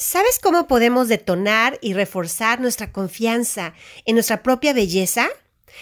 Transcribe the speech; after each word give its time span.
¿Sabes 0.00 0.38
cómo 0.40 0.68
podemos 0.68 1.08
detonar 1.08 1.76
y 1.82 1.92
reforzar 1.92 2.60
nuestra 2.60 2.92
confianza 2.92 3.74
en 4.04 4.14
nuestra 4.14 4.44
propia 4.44 4.72
belleza? 4.72 5.26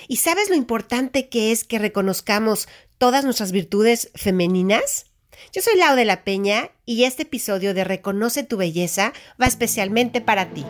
¿Y 0.08 0.16
sabes 0.16 0.48
lo 0.48 0.54
importante 0.54 1.28
que 1.28 1.52
es 1.52 1.64
que 1.64 1.78
reconozcamos 1.78 2.66
todas 2.96 3.24
nuestras 3.24 3.52
virtudes 3.52 4.10
femeninas? 4.14 5.04
Yo 5.52 5.60
soy 5.60 5.76
Lau 5.76 5.96
de 5.96 6.06
la 6.06 6.24
Peña 6.24 6.71
y 6.87 7.04
este 7.04 7.24
episodio 7.24 7.74
de 7.74 7.84
Reconoce 7.84 8.42
tu 8.42 8.56
belleza 8.56 9.12
va 9.38 9.44
especialmente 9.44 10.23
para 10.23 10.48
ti. 10.48 10.64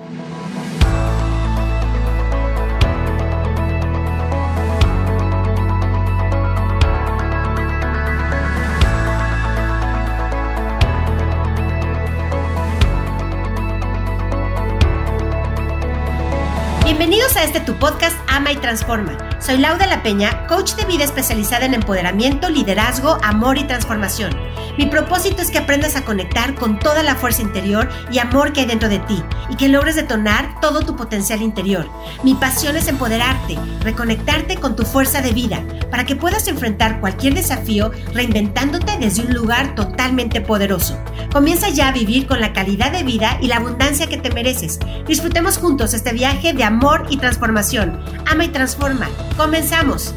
Bienvenidos 17.37 17.55
a 17.55 17.59
este 17.59 17.73
tu 17.73 17.79
podcast 17.79 18.17
Ama 18.29 18.53
y 18.53 18.57
Transforma. 18.57 19.19
Soy 19.43 19.59
Lauda 19.59 19.87
La 19.87 20.03
Peña, 20.03 20.47
coach 20.47 20.73
de 20.75 20.87
vida 20.87 21.05
especializada 21.05 21.67
en 21.67 21.75
empoderamiento, 21.75 22.49
liderazgo, 22.49 23.19
amor 23.23 23.59
y 23.59 23.65
transformación. 23.65 24.35
Mi 24.79 24.87
propósito 24.87 25.43
es 25.43 25.51
que 25.51 25.59
aprendas 25.59 25.97
a 25.97 26.05
conectar 26.07 26.55
con 26.55 26.79
toda 26.79 27.03
la 27.03 27.15
fuerza 27.15 27.43
interior 27.43 27.91
y 28.11 28.21
amor 28.21 28.55
que 28.55 28.61
hay 28.61 28.67
dentro 28.67 28.89
de 28.89 29.01
ti 29.01 29.23
y 29.51 29.57
que 29.57 29.69
logres 29.69 29.97
detonar 29.97 30.61
todo 30.63 30.81
tu 30.81 30.97
potencial 30.97 31.43
interior. 31.43 31.87
Mi 32.23 32.35
pasión 32.35 32.75
es 32.75 32.89
empoderarte, 32.89 33.59
reconectarte 33.81 34.57
con 34.57 34.75
tu 34.75 34.85
fuerza 34.85 35.21
de 35.21 35.33
vida 35.33 35.63
para 35.91 36.05
que 36.05 36.17
puedas 36.17 36.49
enfrentar 36.49 37.01
cualquier 37.01 37.35
desafío 37.35 37.91
reinventándote 38.13 38.99
desde 38.99 39.23
un 39.23 39.35
lugar 39.35 39.75
totalmente 39.75 40.41
poderoso. 40.41 40.99
Comienza 41.33 41.69
ya 41.69 41.89
a 41.89 41.93
vivir 41.93 42.27
con 42.27 42.41
la 42.41 42.53
calidad 42.53 42.93
de 42.93 43.03
vida 43.03 43.39
y 43.41 43.47
la 43.49 43.57
abundancia 43.57 44.07
que 44.07 44.17
te 44.17 44.31
mereces. 44.31 44.79
Disfrutemos 45.07 45.59
juntos 45.59 45.95
este 45.95 46.13
viaje 46.13 46.53
de 46.53 46.65
amor 46.65 47.07
y 47.11 47.19
transformación. 47.19 48.01
Ama 48.27 48.45
y 48.45 48.49
transforma. 48.49 49.09
Comenzamos. 49.37 50.15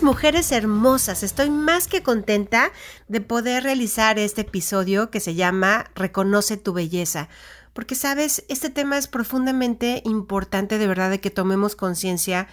Mujeres 0.00 0.50
hermosas. 0.52 1.22
Estoy 1.22 1.50
más 1.50 1.86
que 1.86 2.02
contenta 2.02 2.72
de 3.08 3.20
poder 3.20 3.62
realizar 3.62 4.18
este 4.18 4.40
episodio 4.40 5.10
que 5.10 5.20
se 5.20 5.34
llama 5.34 5.90
Reconoce 5.94 6.56
tu 6.56 6.72
belleza. 6.72 7.28
Porque 7.74 7.94
sabes, 7.94 8.44
este 8.48 8.70
tema 8.70 8.96
es 8.96 9.06
profundamente 9.06 10.00
importante 10.04 10.78
de 10.78 10.86
verdad 10.86 11.10
de 11.10 11.20
que 11.20 11.30
tomemos 11.30 11.76
conciencia 11.76 12.48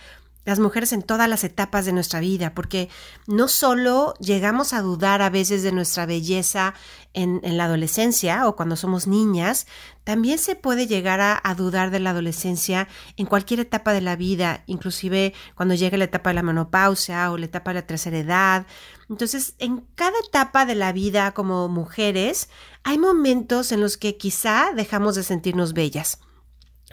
las 0.49 0.59
mujeres 0.59 0.91
en 0.93 1.03
todas 1.03 1.29
las 1.29 1.43
etapas 1.43 1.85
de 1.85 1.93
nuestra 1.93 2.19
vida, 2.19 2.53
porque 2.53 2.89
no 3.27 3.47
solo 3.47 4.13
llegamos 4.19 4.73
a 4.73 4.81
dudar 4.81 5.21
a 5.21 5.29
veces 5.29 5.63
de 5.63 5.71
nuestra 5.71 6.05
belleza 6.05 6.73
en, 7.13 7.41
la 7.43 7.65
adolescencia 7.65 8.47
o 8.47 8.55
cuando 8.55 8.75
somos 8.75 9.07
niñas, 9.07 9.67
también 10.03 10.37
se 10.37 10.55
puede 10.55 10.87
llegar 10.87 11.21
a, 11.21 11.55
dudar 11.55 11.91
de 11.91 11.99
la 11.99 12.11
adolescencia 12.11 12.87
en 13.17 13.25
cualquier 13.25 13.61
etapa 13.61 13.93
de 13.93 14.01
la 14.01 14.15
vida, 14.15 14.63
inclusive 14.65 15.33
cuando 15.55 15.75
llega 15.75 15.97
la 15.97 16.05
etapa 16.05 16.31
de 16.31 16.35
la 16.35 16.43
menopausia 16.43 17.31
o 17.31 17.37
la 17.37 17.45
etapa 17.45 17.71
de 17.71 17.75
la 17.75 17.87
tercera 17.87 18.17
edad. 18.17 18.67
Entonces, 19.09 19.55
en 19.59 19.85
cada 19.95 20.17
etapa 20.27 20.65
de 20.65 20.75
la 20.75 20.91
vida 20.91 21.31
como 21.33 21.67
mujeres, 21.67 22.49
hay 22.83 22.97
momentos 22.97 23.71
en 23.71 23.81
los 23.81 23.97
que 23.97 24.17
quizá 24.17 24.71
dejamos 24.75 25.15
de 25.15 25.23
sentirnos 25.23 25.73
bellas. 25.73 26.19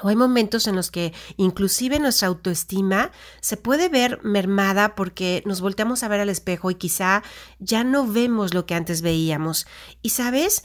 O 0.02 0.08
hay 0.08 0.16
momentos 0.16 0.66
en 0.66 0.76
los 0.76 0.90
que 0.90 1.14
inclusive 1.36 1.98
nuestra 1.98 2.28
autoestima 2.28 3.12
se 3.40 3.56
puede 3.56 3.88
ver 3.88 4.20
mermada 4.22 4.94
porque 4.94 5.42
nos 5.46 5.60
volteamos 5.60 6.02
a 6.02 6.08
ver 6.08 6.20
al 6.20 6.28
espejo 6.28 6.70
y 6.70 6.74
quizá 6.74 7.22
ya 7.58 7.82
no 7.82 8.06
vemos 8.06 8.52
lo 8.52 8.66
que 8.66 8.74
antes 8.74 9.00
veíamos. 9.00 9.66
Y 10.02 10.10
sabes, 10.10 10.64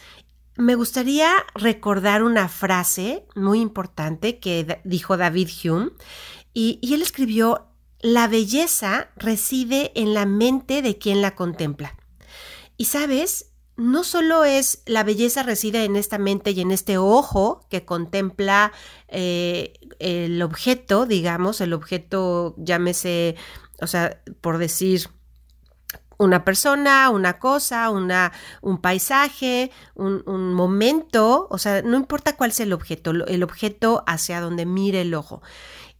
me 0.57 0.75
gustaría 0.75 1.31
recordar 1.55 2.23
una 2.23 2.49
frase 2.49 3.25
muy 3.35 3.61
importante 3.61 4.39
que 4.39 4.81
dijo 4.83 5.15
David 5.15 5.49
Hume 5.63 5.91
y, 6.53 6.79
y 6.81 6.93
él 6.93 7.01
escribió, 7.01 7.67
la 8.01 8.27
belleza 8.27 9.11
reside 9.15 9.91
en 9.95 10.13
la 10.13 10.25
mente 10.25 10.81
de 10.81 10.97
quien 10.97 11.21
la 11.21 11.35
contempla. 11.35 11.95
Y 12.75 12.85
sabes, 12.85 13.50
no 13.81 14.03
solo 14.03 14.45
es 14.45 14.83
la 14.85 15.03
belleza 15.03 15.41
reside 15.41 15.85
en 15.85 15.95
esta 15.95 16.19
mente 16.19 16.51
y 16.51 16.61
en 16.61 16.69
este 16.69 16.99
ojo 16.99 17.65
que 17.67 17.83
contempla 17.83 18.71
eh, 19.07 19.73
el 19.97 20.39
objeto, 20.43 21.07
digamos, 21.07 21.61
el 21.61 21.73
objeto, 21.73 22.53
llámese, 22.57 23.35
o 23.81 23.87
sea, 23.87 24.21
por 24.39 24.59
decir, 24.59 25.09
una 26.19 26.45
persona, 26.45 27.09
una 27.09 27.39
cosa, 27.39 27.89
una, 27.89 28.31
un 28.61 28.79
paisaje, 28.79 29.71
un, 29.95 30.53
momento, 30.53 31.47
o 31.49 31.57
sea, 31.57 31.81
no 31.81 31.97
importa 31.97 32.37
cuál 32.37 32.51
sea 32.51 32.67
el 32.67 32.73
objeto, 32.73 33.09
el 33.09 33.41
objeto 33.41 34.03
hacia 34.05 34.41
donde 34.41 34.67
mire 34.67 35.01
el 35.01 35.15
ojo. 35.15 35.41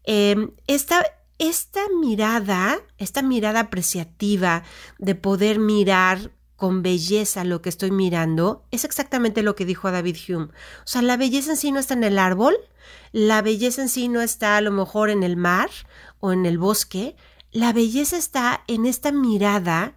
Em, 0.03 0.51
esta, 0.67 1.03
esta 1.39 1.81
mirada, 1.99 2.77
esta 2.99 3.23
mirada 3.23 3.61
apreciativa 3.61 4.61
de 4.99 5.15
poder 5.15 5.57
mirar 5.57 6.31
con 6.61 6.83
belleza 6.83 7.43
lo 7.43 7.63
que 7.63 7.69
estoy 7.69 7.89
mirando, 7.89 8.63
es 8.69 8.85
exactamente 8.85 9.41
lo 9.41 9.55
que 9.55 9.65
dijo 9.65 9.89
David 9.89 10.15
Hume. 10.29 10.45
O 10.45 10.85
sea, 10.85 11.01
la 11.01 11.17
belleza 11.17 11.49
en 11.49 11.57
sí 11.57 11.71
no 11.71 11.79
está 11.79 11.95
en 11.95 12.03
el 12.03 12.19
árbol, 12.19 12.55
la 13.11 13.41
belleza 13.41 13.81
en 13.81 13.89
sí 13.89 14.09
no 14.09 14.21
está 14.21 14.57
a 14.57 14.61
lo 14.61 14.69
mejor 14.69 15.09
en 15.09 15.23
el 15.23 15.37
mar 15.37 15.71
o 16.19 16.31
en 16.31 16.45
el 16.45 16.59
bosque, 16.59 17.15
la 17.51 17.73
belleza 17.73 18.15
está 18.15 18.63
en 18.67 18.85
esta 18.85 19.11
mirada 19.11 19.95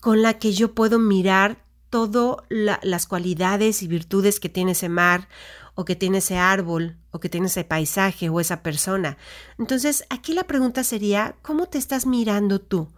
con 0.00 0.20
la 0.20 0.38
que 0.38 0.52
yo 0.52 0.74
puedo 0.74 0.98
mirar 0.98 1.64
todas 1.88 2.36
las 2.50 3.06
cualidades 3.06 3.82
y 3.82 3.88
virtudes 3.88 4.40
que 4.40 4.50
tiene 4.50 4.72
ese 4.72 4.90
mar 4.90 5.30
o 5.74 5.86
que 5.86 5.96
tiene 5.96 6.18
ese 6.18 6.36
árbol 6.36 6.98
o 7.12 7.18
que 7.20 7.30
tiene 7.30 7.46
ese 7.46 7.64
paisaje 7.64 8.28
o 8.28 8.40
esa 8.40 8.62
persona. 8.62 9.16
Entonces, 9.58 10.04
aquí 10.10 10.34
la 10.34 10.44
pregunta 10.44 10.84
sería, 10.84 11.36
¿cómo 11.40 11.64
te 11.64 11.78
estás 11.78 12.04
mirando 12.04 12.60
tú? 12.60 12.90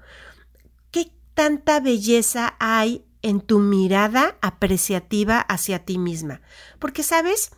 Tanta 1.36 1.80
belleza 1.80 2.56
hay 2.58 3.04
en 3.20 3.40
tu 3.40 3.60
mirada 3.60 4.38
apreciativa 4.40 5.38
hacia 5.38 5.84
ti 5.84 5.98
misma? 5.98 6.40
Porque, 6.80 7.02
¿sabes? 7.02 7.50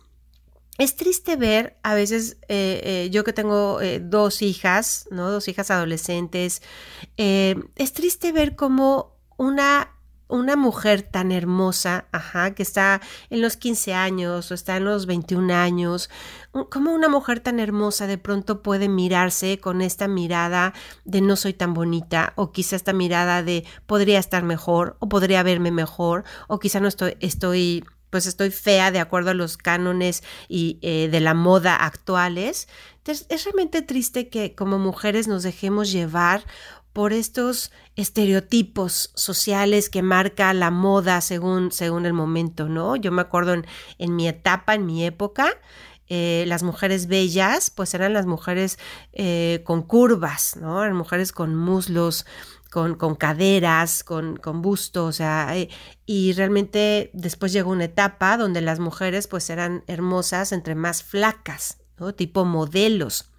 Es 0.77 0.95
triste 0.95 1.37
ver 1.37 1.77
a 1.81 1.95
veces, 1.95 2.37
eh, 2.49 2.81
eh, 2.83 3.09
yo 3.09 3.23
que 3.23 3.33
tengo 3.33 3.81
eh, 3.81 3.99
dos 3.99 4.41
hijas, 4.41 5.07
¿no? 5.11 5.31
Dos 5.31 5.47
hijas 5.47 5.71
adolescentes, 5.71 6.61
es 7.17 7.93
triste 7.93 8.31
ver 8.31 8.55
cómo 8.55 9.17
una 9.37 9.89
una 10.29 10.55
mujer 10.55 11.01
tan 11.01 11.31
hermosa, 11.31 12.05
ajá, 12.11 12.53
que 12.53 12.63
está 12.63 13.01
en 13.29 13.41
los 13.41 13.57
15 13.57 13.93
años 13.93 14.51
o 14.51 14.53
está 14.53 14.77
en 14.77 14.85
los 14.85 15.07
21 15.07 15.53
años, 15.53 16.09
como 16.69 16.93
una 16.93 17.09
mujer 17.09 17.39
tan 17.41 17.59
hermosa 17.59 18.07
de 18.07 18.17
pronto 18.17 18.61
puede 18.61 18.87
mirarse 18.87 19.59
con 19.59 19.81
esta 19.81 20.07
mirada 20.07 20.73
de 21.03 21.21
no 21.21 21.35
soy 21.35 21.53
tan 21.53 21.73
bonita 21.73 22.33
o 22.35 22.51
quizá 22.51 22.75
esta 22.75 22.93
mirada 22.93 23.43
de 23.43 23.65
podría 23.87 24.19
estar 24.19 24.43
mejor 24.43 24.95
o 24.99 25.09
podría 25.09 25.43
verme 25.43 25.71
mejor 25.71 26.23
o 26.47 26.59
quizá 26.59 26.79
no 26.79 26.87
estoy, 26.87 27.17
estoy 27.19 27.83
pues 28.09 28.25
estoy 28.25 28.49
fea 28.49 28.91
de 28.91 28.99
acuerdo 28.99 29.31
a 29.31 29.35
los 29.35 29.57
cánones 29.57 30.23
y 30.47 30.79
eh, 30.81 31.09
de 31.11 31.19
la 31.19 31.33
moda 31.33 31.75
actuales. 31.75 32.67
Entonces, 32.97 33.27
es 33.29 33.43
realmente 33.45 33.81
triste 33.81 34.29
que 34.29 34.55
como 34.55 34.79
mujeres 34.79 35.27
nos 35.27 35.43
dejemos 35.43 35.91
llevar 35.91 36.43
por 36.99 37.13
estos 37.13 37.71
estereotipos 37.95 39.11
sociales 39.15 39.89
que 39.89 40.01
marca 40.01 40.53
la 40.53 40.69
moda 40.69 41.21
según, 41.21 41.71
según 41.71 42.05
el 42.05 42.11
momento, 42.11 42.67
¿no? 42.67 42.97
Yo 42.97 43.13
me 43.13 43.21
acuerdo 43.21 43.53
en, 43.53 44.15
mi 44.17 44.27
etapa, 44.27 44.75
en 44.75 44.85
mi 44.85 45.05
época, 45.05 45.47
eh, 46.07 46.43
las 46.45 46.61
mujeres 46.61 47.07
bellas, 47.07 47.69
pues 47.69 47.93
eran 47.93 48.11
las 48.11 48.25
mujeres 48.25 48.79
eh, 49.13 49.61
con 49.63 49.83
curvas, 49.83 50.57
¿no? 50.57 50.83
Eran 50.83 50.97
mujeres 50.97 51.31
con 51.31 51.55
muslos, 51.55 52.25
con, 52.69 52.95
con 52.95 53.15
caderas, 53.15 54.03
con, 54.03 54.35
con, 54.35 54.61
o 54.65 55.11
sea, 55.13 55.55
eh, 55.55 55.69
y 56.05 56.33
realmente 56.33 57.11
después 57.13 57.53
llegó 57.53 57.71
una 57.71 57.85
etapa 57.85 58.35
donde 58.35 58.59
las 58.59 58.81
mujeres 58.81 59.27
pues 59.27 59.49
eran 59.49 59.85
hermosas 59.87 60.51
entre 60.51 60.75
más 60.75 61.01
flacas, 61.01 61.77
¿no? 61.97 62.13
Tipo 62.13 62.43
modelos. 62.43 63.31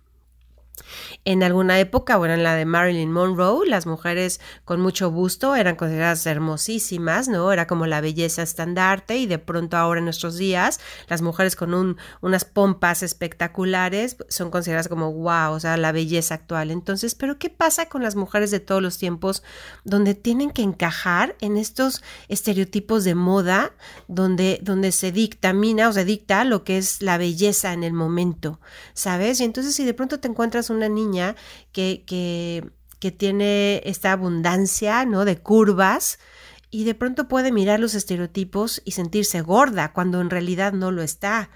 En 1.25 1.43
alguna 1.43 1.79
época, 1.79 2.17
bueno, 2.17 2.35
en 2.35 2.43
la 2.43 2.55
de 2.55 2.65
Marilyn 2.65 3.13
Monroe, 3.13 3.69
las 3.69 3.87
mujeres 3.87 4.41
con 4.65 4.81
mucho 4.81 5.11
busto 5.11 5.55
eran 5.55 5.77
consideradas 5.77 6.27
hermosísimas, 6.27 7.29
¿no? 7.29 7.53
Era 7.53 7.67
como 7.67 7.87
la 7.87 8.01
belleza 8.01 8.43
estandarte 8.43 9.17
y 9.17 9.27
de 9.27 9.39
pronto 9.39 9.77
ahora 9.77 9.99
en 9.99 10.05
nuestros 10.05 10.37
días, 10.37 10.81
las 11.09 11.23
mujeres 11.23 11.57
con 11.57 11.75
un, 11.75 11.97
unas 12.21 12.45
pompas 12.45 13.03
espectaculares 13.03 14.17
son 14.29 14.51
consideradas 14.51 14.89
como 14.89 15.13
wow, 15.13 15.53
o 15.53 15.61
sea, 15.61 15.77
la 15.77 15.93
belleza 15.93 16.35
actual. 16.35 16.71
Entonces, 16.71 17.15
¿pero 17.15 17.39
qué 17.39 17.51
pasa 17.51 17.89
con 17.89 18.03
las 18.03 18.17
mujeres 18.17 18.51
de 18.51 18.61
todos 18.61 18.83
los 18.83 18.99
tiempos 18.99 19.43
donde 19.85 20.15
tienen 20.15 20.51
que 20.51 20.63
encajar 20.63 21.37
en 21.41 21.57
estos 21.57 22.03
estereotipos 22.29 23.05
de 23.05 23.15
moda, 23.15 23.73
donde, 24.09 24.59
donde 24.63 24.93
se 24.93 25.13
dictamina 25.13 25.89
o 25.89 25.93
se 25.93 26.05
dicta 26.05 26.45
lo 26.45 26.65
que 26.65 26.79
es 26.79 27.03
la 27.03 27.19
belleza 27.19 27.73
en 27.73 27.85
el 27.85 27.93
momento, 27.93 28.61
¿sabes? 28.95 29.41
Y 29.41 29.45
entonces 29.45 29.75
si 29.75 29.85
de 29.85 29.95
pronto 29.95 30.21
te 30.21 30.29
encuentras 30.29 30.70
una 30.71 30.89
niña 30.89 31.37
que, 31.73 32.05
que, 32.07 33.11
tiene 33.13 33.83
esta 33.85 34.13
abundancia, 34.13 35.05
¿no? 35.05 35.25
De 35.25 35.39
curvas, 35.39 36.19
y 36.71 36.85
de 36.85 36.95
pronto 36.95 37.29
puede 37.29 37.51
mirar 37.51 37.81
los 37.81 37.95
estereotipos 37.95 38.81
y 38.85 38.93
sentirse 38.93 39.41
gorda 39.41 39.93
cuando 39.93 40.21
en 40.21 40.31
realidad 40.31 40.73
no 40.73 40.93
lo 40.93 41.03
está. 41.03 41.51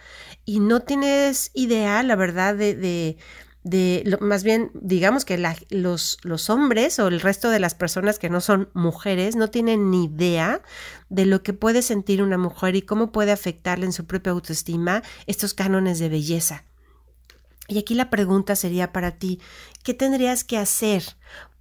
Y 0.44 0.60
no 0.60 0.80
tienes 0.80 1.50
idea, 1.54 2.02
la 2.02 2.16
verdad, 2.16 2.56
de, 2.56 2.74
de, 2.74 3.16
de 3.64 4.18
más 4.20 4.44
bien, 4.44 4.70
digamos 4.74 5.24
que 5.24 5.38
los, 5.70 6.18
los 6.22 6.50
hombres 6.50 6.98
o 6.98 7.08
el 7.08 7.20
resto 7.20 7.48
de 7.50 7.60
las 7.60 7.74
personas 7.74 8.18
que 8.18 8.28
no 8.28 8.40
son 8.40 8.68
mujeres 8.74 9.36
no 9.36 9.48
tienen 9.48 9.90
ni 9.90 10.04
idea 10.04 10.62
de 11.08 11.26
lo 11.26 11.42
que 11.42 11.54
puede 11.54 11.80
sentir 11.82 12.22
una 12.22 12.36
mujer 12.36 12.76
y 12.76 12.82
cómo 12.82 13.10
puede 13.10 13.32
afectarle 13.32 13.86
en 13.86 13.92
su 13.92 14.06
propia 14.06 14.32
autoestima 14.32 15.02
estos 15.26 15.54
cánones 15.54 15.98
de 15.98 16.10
belleza. 16.10 16.64
Y 17.68 17.78
aquí 17.78 17.94
la 17.94 18.10
pregunta 18.10 18.56
sería 18.56 18.92
para 18.92 19.12
ti, 19.12 19.40
¿qué 19.82 19.94
tendrías 19.94 20.44
que 20.44 20.58
hacer 20.58 21.02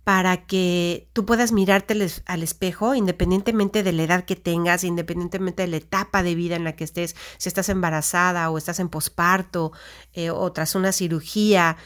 para 0.04 0.46
que 0.46 1.08
tú 1.14 1.26
puedas 1.26 1.54
mirarte 1.54 1.96
al 2.26 2.44
espejo 2.44 2.94
independientemente 2.94 3.84
de 3.84 3.94
la 3.94 4.04
edad 4.04 4.26
que 4.26 4.36
tengas, 4.36 4.84
independientemente 4.84 5.64
de 5.64 5.70
la 5.70 5.78
etapa 5.78 6.24
de 6.24 6.36
vida 6.36 6.58
en 6.58 6.66
la 6.66 6.76
que 6.76 6.84
estés, 6.84 7.16
si 7.38 7.48
estás 7.48 7.70
embarazada 7.70 8.50
o 8.50 8.58
estás 8.58 8.80
en 8.80 8.90
posparto 8.90 9.72
eh, 10.12 10.30
o 10.30 10.52
tras 10.52 10.76
una 10.76 10.92
cirugía, 10.92 11.78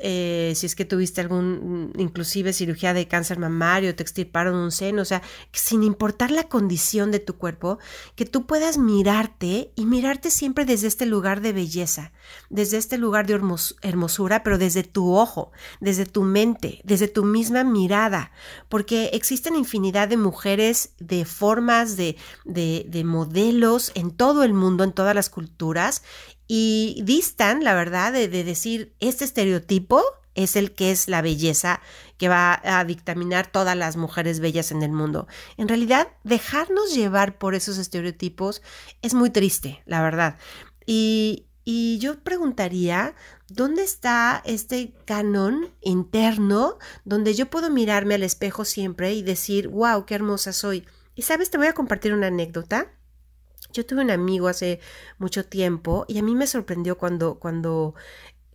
eh, 0.00 0.52
si 0.54 0.66
es 0.66 0.74
que 0.76 0.84
tuviste 0.84 1.22
algún, 1.22 1.92
inclusive 1.96 2.52
cirugía 2.52 2.92
de 2.92 3.08
cáncer 3.08 3.38
mamario, 3.38 3.94
te 3.94 4.02
extirparon 4.02 4.54
un 4.54 4.70
seno, 4.70 5.00
o 5.00 5.04
sea, 5.06 5.22
sin 5.52 5.82
importar 5.82 6.30
la 6.30 6.48
condición 6.48 7.10
de 7.10 7.20
tu 7.20 7.38
cuerpo, 7.38 7.78
que 8.14 8.26
tú 8.26 8.46
puedas 8.46 8.76
mirarte 8.76 9.72
y 9.74 9.86
mirarte 9.86 10.30
siempre 10.30 10.66
desde 10.66 10.88
este 10.88 11.06
lugar 11.06 11.40
de 11.40 11.54
belleza, 11.54 12.12
desde 12.50 12.76
este 12.76 12.98
lugar 12.98 13.26
de 13.26 13.40
hermosura, 13.82 14.42
pero 14.42 14.58
desde 14.58 14.82
tu 14.82 15.14
ojo, 15.14 15.52
desde 15.80 16.04
tu 16.04 16.22
mente, 16.22 16.82
desde 16.84 17.08
tu 17.08 17.24
misma 17.24 17.64
mirada, 17.64 18.32
porque 18.68 19.10
existen 19.14 19.56
infinidad 19.56 20.08
de 20.08 20.18
mujeres, 20.18 20.90
de 20.98 21.24
formas, 21.24 21.96
de, 21.96 22.16
de, 22.44 22.84
de 22.88 23.04
modelos 23.04 23.90
en 23.94 24.10
todo 24.10 24.44
el 24.44 24.52
mundo, 24.52 24.84
en 24.84 24.92
todas 24.92 25.14
las 25.14 25.30
culturas, 25.30 26.02
y 26.54 27.00
distan, 27.04 27.64
la 27.64 27.72
verdad, 27.72 28.12
de, 28.12 28.28
decir, 28.28 28.94
este 29.00 29.24
estereotipo 29.24 30.02
es 30.34 30.54
el 30.54 30.72
que 30.72 30.90
es 30.90 31.08
la 31.08 31.22
belleza 31.22 31.80
que 32.18 32.28
va 32.28 32.60
a 32.62 32.84
dictaminar 32.84 33.50
todas 33.50 33.74
las 33.74 33.96
mujeres 33.96 34.38
bellas 34.38 34.70
en 34.70 34.82
el 34.82 34.92
mundo. 34.92 35.26
En 35.56 35.66
realidad, 35.66 36.08
dejarnos 36.24 36.94
llevar 36.94 37.38
por 37.38 37.54
esos 37.54 37.78
estereotipos 37.78 38.60
es 39.00 39.14
muy 39.14 39.30
triste, 39.30 39.82
la 39.86 40.02
verdad. 40.02 40.36
Y, 40.84 41.46
y 41.64 41.96
yo 42.00 42.22
preguntaría, 42.22 43.14
¿dónde 43.48 43.82
está 43.82 44.42
este 44.44 44.92
canon 45.06 45.70
interno 45.80 46.76
donde 47.06 47.32
yo 47.32 47.48
puedo 47.48 47.70
mirarme 47.70 48.16
al 48.16 48.24
espejo 48.24 48.66
siempre 48.66 49.14
y 49.14 49.22
decir, 49.22 49.68
wow, 49.68 50.04
qué 50.04 50.16
hermosa 50.16 50.52
soy? 50.52 50.84
Y 51.14 51.22
sabes, 51.22 51.48
te 51.48 51.56
voy 51.56 51.68
a 51.68 51.72
compartir 51.72 52.12
una 52.12 52.26
anécdota 52.26 52.92
yo 53.72 53.86
tuve 53.86 54.02
un 54.02 54.10
amigo 54.10 54.48
hace 54.48 54.80
mucho 55.18 55.44
tiempo 55.44 56.04
y 56.08 56.18
a 56.18 56.22
mí 56.22 56.34
me 56.34 56.46
sorprendió 56.46 56.98
cuando, 56.98 57.38
cuando, 57.38 57.94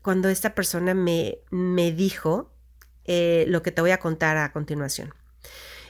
cuando 0.01 0.29
esta 0.29 0.55
persona 0.55 0.93
me, 0.93 1.39
me 1.51 1.91
dijo 1.91 2.51
eh, 3.05 3.45
lo 3.47 3.63
que 3.63 3.71
te 3.71 3.81
voy 3.81 3.91
a 3.91 3.99
contar 3.99 4.37
a 4.37 4.51
continuación. 4.51 5.13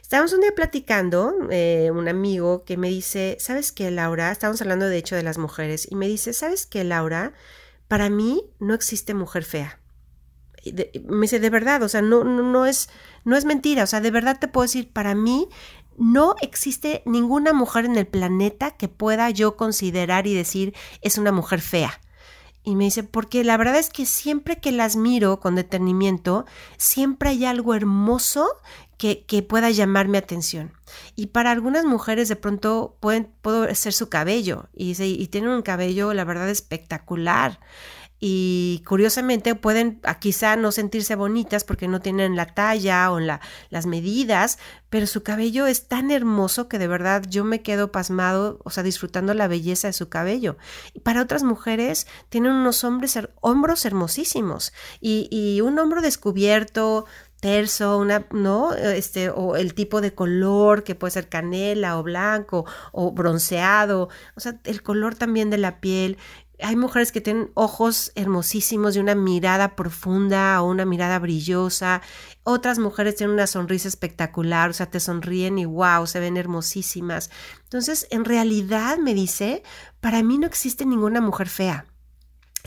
Estábamos 0.02 0.32
un 0.32 0.40
día 0.40 0.56
platicando, 0.56 1.36
eh, 1.50 1.92
un 1.92 2.08
amigo 2.08 2.64
que 2.64 2.78
me 2.78 2.88
dice, 2.88 3.36
¿sabes 3.42 3.74
qué, 3.74 3.92
Laura? 3.92 4.32
Estábamos 4.32 4.62
hablando 4.62 4.88
de 4.88 4.98
hecho 4.98 5.18
de 5.18 5.24
las 5.24 5.38
mujeres 5.38 5.86
y 5.92 5.96
me 5.96 6.08
dice, 6.08 6.32
¿sabes 6.32 6.66
qué, 6.66 6.86
Laura? 6.86 7.34
Para 7.90 8.10
mí 8.10 8.46
no 8.60 8.74
existe 8.74 9.14
mujer 9.14 9.44
fea. 9.44 9.82
me 10.64 11.22
dice, 11.24 11.42
de 11.42 11.50
verdad, 11.50 11.84
o 11.84 11.90
sea, 11.90 12.02
no, 12.02 12.24
no, 12.24 12.42
no, 12.42 12.66
es, 12.66 12.88
no 13.26 13.36
es 13.36 13.44
mentira, 13.44 13.84
o 13.84 13.88
sea, 13.88 14.00
de 14.00 14.12
verdad 14.12 14.40
te 14.40 14.48
puedo 14.48 14.64
decir, 14.64 14.94
para 14.94 15.14
mí 15.14 15.50
no 15.98 16.36
existe 16.42 17.02
ninguna 17.06 17.54
mujer 17.54 17.86
en 17.86 17.98
el 17.98 18.08
planeta 18.08 18.72
que 18.72 18.88
pueda 18.88 19.30
yo 19.30 19.56
considerar 19.58 20.28
y 20.28 20.34
decir 20.34 20.74
es 21.02 21.18
una 21.18 21.32
mujer 21.32 21.62
fea. 21.62 22.00
Y 22.64 22.76
me 22.76 22.84
dice, 22.84 23.04
porque 23.04 23.44
la 23.44 23.56
verdad 23.56 23.78
es 23.78 23.90
que 23.90 24.06
siempre 24.06 24.58
que 24.58 24.74
las 24.74 24.98
miro 24.98 25.40
con 25.40 25.56
detenimiento, 25.56 26.46
siempre 26.76 27.30
hay 27.30 27.46
algo 27.46 27.74
hermoso 27.74 28.46
que, 28.98 29.24
que 29.26 29.42
pueda 29.42 29.70
llamar 29.70 30.10
mi 30.10 30.18
atención. 30.18 30.74
Y 31.16 31.28
para 31.28 31.52
algunas 31.52 31.86
mujeres 31.86 32.28
de 32.28 32.36
pronto 32.36 32.98
pueden, 33.00 33.32
puedo 33.42 33.74
ser 33.74 33.94
su 33.94 34.10
cabello 34.10 34.68
y, 34.76 35.02
y 35.02 35.28
tienen 35.28 35.52
un 35.52 35.62
cabello, 35.62 36.14
la 36.14 36.26
verdad, 36.26 36.50
espectacular 36.50 37.60
y 38.20 38.84
curiosamente 38.88 39.54
pueden 39.54 40.02
quizá 40.20 40.56
no 40.56 40.72
sentirse 40.72 41.16
bonitas 41.16 41.64
porque 41.64 41.88
no 41.88 42.00
tienen 42.00 42.36
la 42.36 42.48
talla 42.48 43.12
o 43.12 43.20
la, 43.20 43.42
las 43.70 43.86
medidas, 43.86 44.58
pero 44.90 45.06
su 45.06 45.22
cabello 45.22 45.68
es 45.68 45.88
tan 45.88 46.10
hermoso 46.10 46.68
que 46.68 46.80
de 46.80 46.88
verdad 46.88 47.24
yo 47.30 47.44
me 47.44 47.62
quedo 47.62 47.92
pasmado, 47.92 48.60
o 48.64 48.72
sea, 48.72 48.84
disfrutando 48.84 49.34
la 49.34 49.48
belleza 49.48 49.88
de 49.88 49.94
su 49.94 50.10
cabello. 50.10 50.58
Y 50.94 51.02
para 51.02 51.22
otras 51.22 51.44
mujeres 51.44 52.08
tienen 52.30 52.54
unos 52.54 52.84
hombres, 52.84 53.20
hombros 53.42 53.86
hermosísimos 53.86 54.74
y, 55.00 55.28
y 55.30 55.62
un 55.62 55.78
hombro 55.78 56.02
descubierto, 56.02 57.06
terso, 57.40 58.00
una, 58.00 58.26
¿no? 58.32 58.74
Este, 58.74 59.30
o 59.30 59.56
el 59.56 59.74
tipo 59.74 60.02
de 60.02 60.14
color 60.14 60.84
que 60.84 60.96
puede 60.96 61.12
ser 61.12 61.30
canela 61.30 62.00
o 62.00 62.04
blanco 62.04 62.66
o 62.92 63.12
bronceado, 63.12 64.10
o 64.36 64.40
sea, 64.40 64.60
el 64.64 64.82
color 64.82 65.16
también 65.16 65.50
de 65.50 65.58
la 65.58 65.80
piel 65.80 66.18
hay 66.62 66.76
mujeres 66.76 67.12
que 67.12 67.22
tienen 67.22 67.52
ojos 67.54 68.12
hermosísimos 68.16 68.96
y 68.96 69.00
una 69.00 69.16
mirada 69.16 69.76
profunda 69.76 70.62
o 70.62 70.70
una 70.70 70.86
mirada 70.86 71.20
brillosa. 71.20 72.02
Otras 72.44 72.80
mujeres 72.80 73.16
tienen 73.16 73.34
una 73.34 73.48
sonrisa 73.48 73.88
espectacular, 73.88 74.70
o 74.70 74.74
sea, 74.74 74.90
te 74.90 75.00
sonríen 75.00 75.58
y 75.60 75.66
wow, 75.66 76.08
se 76.08 76.20
ven 76.20 76.38
hermosísimas. 76.38 77.30
Entonces, 77.64 78.08
en 78.10 78.26
realidad, 78.26 78.98
me 78.98 79.14
dice, 79.14 79.64
para 80.00 80.24
mí 80.24 80.38
no 80.38 80.48
existe 80.48 80.86
ninguna 80.86 81.22
mujer 81.22 81.50
fea 81.50 81.86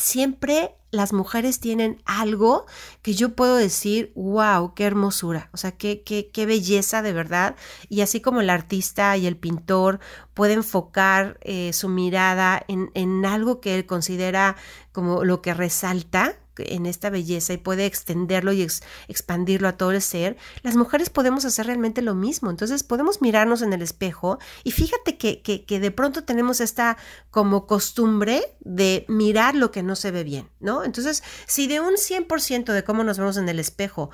siempre 0.00 0.74
las 0.90 1.12
mujeres 1.12 1.60
tienen 1.60 2.02
algo 2.04 2.66
que 3.02 3.14
yo 3.14 3.36
puedo 3.36 3.56
decir, 3.56 4.12
wow, 4.16 4.74
qué 4.74 4.84
hermosura, 4.84 5.48
o 5.52 5.56
sea, 5.56 5.72
qué, 5.72 6.02
qué, 6.02 6.30
qué 6.32 6.46
belleza 6.46 7.02
de 7.02 7.12
verdad. 7.12 7.54
Y 7.88 8.00
así 8.00 8.20
como 8.20 8.40
el 8.40 8.50
artista 8.50 9.16
y 9.16 9.26
el 9.26 9.36
pintor 9.36 10.00
puede 10.34 10.54
enfocar 10.54 11.38
eh, 11.42 11.72
su 11.72 11.88
mirada 11.88 12.64
en, 12.66 12.90
en 12.94 13.24
algo 13.24 13.60
que 13.60 13.76
él 13.76 13.86
considera 13.86 14.56
como 14.92 15.24
lo 15.24 15.42
que 15.42 15.54
resalta, 15.54 16.39
en 16.66 16.86
esta 16.86 17.10
belleza 17.10 17.52
y 17.52 17.58
puede 17.58 17.86
extenderlo 17.86 18.52
y 18.52 18.66
expandirlo 19.08 19.68
a 19.68 19.76
todo 19.76 19.92
el 19.92 20.02
ser, 20.02 20.36
las 20.62 20.76
mujeres 20.76 21.10
podemos 21.10 21.44
hacer 21.44 21.66
realmente 21.66 22.02
lo 22.02 22.14
mismo. 22.14 22.50
Entonces 22.50 22.82
podemos 22.82 23.22
mirarnos 23.22 23.62
en 23.62 23.72
el 23.72 23.82
espejo 23.82 24.38
y 24.64 24.72
fíjate 24.72 25.16
que, 25.16 25.42
que, 25.42 25.80
de 25.80 25.90
pronto 25.90 26.24
tenemos 26.24 26.60
esta 26.60 26.96
como 27.30 27.66
costumbre 27.66 28.42
de 28.60 29.04
mirar 29.08 29.54
lo 29.54 29.70
que 29.70 29.82
no 29.82 29.96
se 29.96 30.10
ve 30.10 30.24
bien, 30.24 30.48
¿no? 30.60 30.84
Entonces, 30.84 31.22
si 31.46 31.66
de 31.66 31.80
un 31.80 31.94
100% 31.94 32.72
de 32.72 32.84
cómo 32.84 33.04
nos 33.04 33.18
vemos 33.18 33.36
en 33.36 33.48
el 33.48 33.58
espejo 33.58 34.10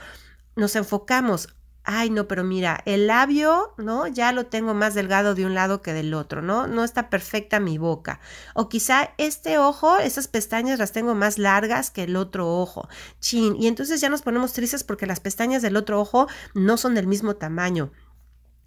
nos 0.56 0.74
enfocamos 0.74 1.54
ay, 1.86 2.10
no, 2.10 2.28
pero 2.28 2.44
mira, 2.44 2.80
el 2.84 3.06
labio, 3.06 3.72
¿no? 3.78 4.06
Ya 4.08 4.32
lo 4.32 4.46
tengo 4.46 4.74
más 4.74 4.94
delgado 4.94 5.34
de 5.34 5.46
un 5.46 5.54
lado 5.54 5.80
que 5.80 5.92
del 5.92 6.12
otro, 6.14 6.42
¿no? 6.42 6.66
No 6.66 6.84
está 6.84 7.08
perfecta 7.08 7.60
mi 7.60 7.78
boca. 7.78 8.20
O 8.54 8.68
quizá 8.68 9.14
este 9.18 9.58
ojo, 9.58 9.96
esas 9.98 10.28
pestañas 10.28 10.78
las 10.78 10.92
tengo 10.92 11.14
más 11.14 11.38
largas 11.38 11.90
que 11.90 12.02
el 12.02 12.16
otro 12.16 12.48
ojo. 12.60 12.88
Chin. 13.20 13.56
Y 13.56 13.68
entonces 13.68 14.00
ya 14.00 14.10
nos 14.10 14.22
ponemos 14.22 14.52
tristes 14.52 14.84
porque 14.84 15.06
las 15.06 15.20
pestañas 15.20 15.62
del 15.62 15.76
otro 15.76 16.00
ojo 16.00 16.26
no 16.54 16.76
son 16.76 16.94
del 16.94 17.06
mismo 17.06 17.36
tamaño. 17.36 17.92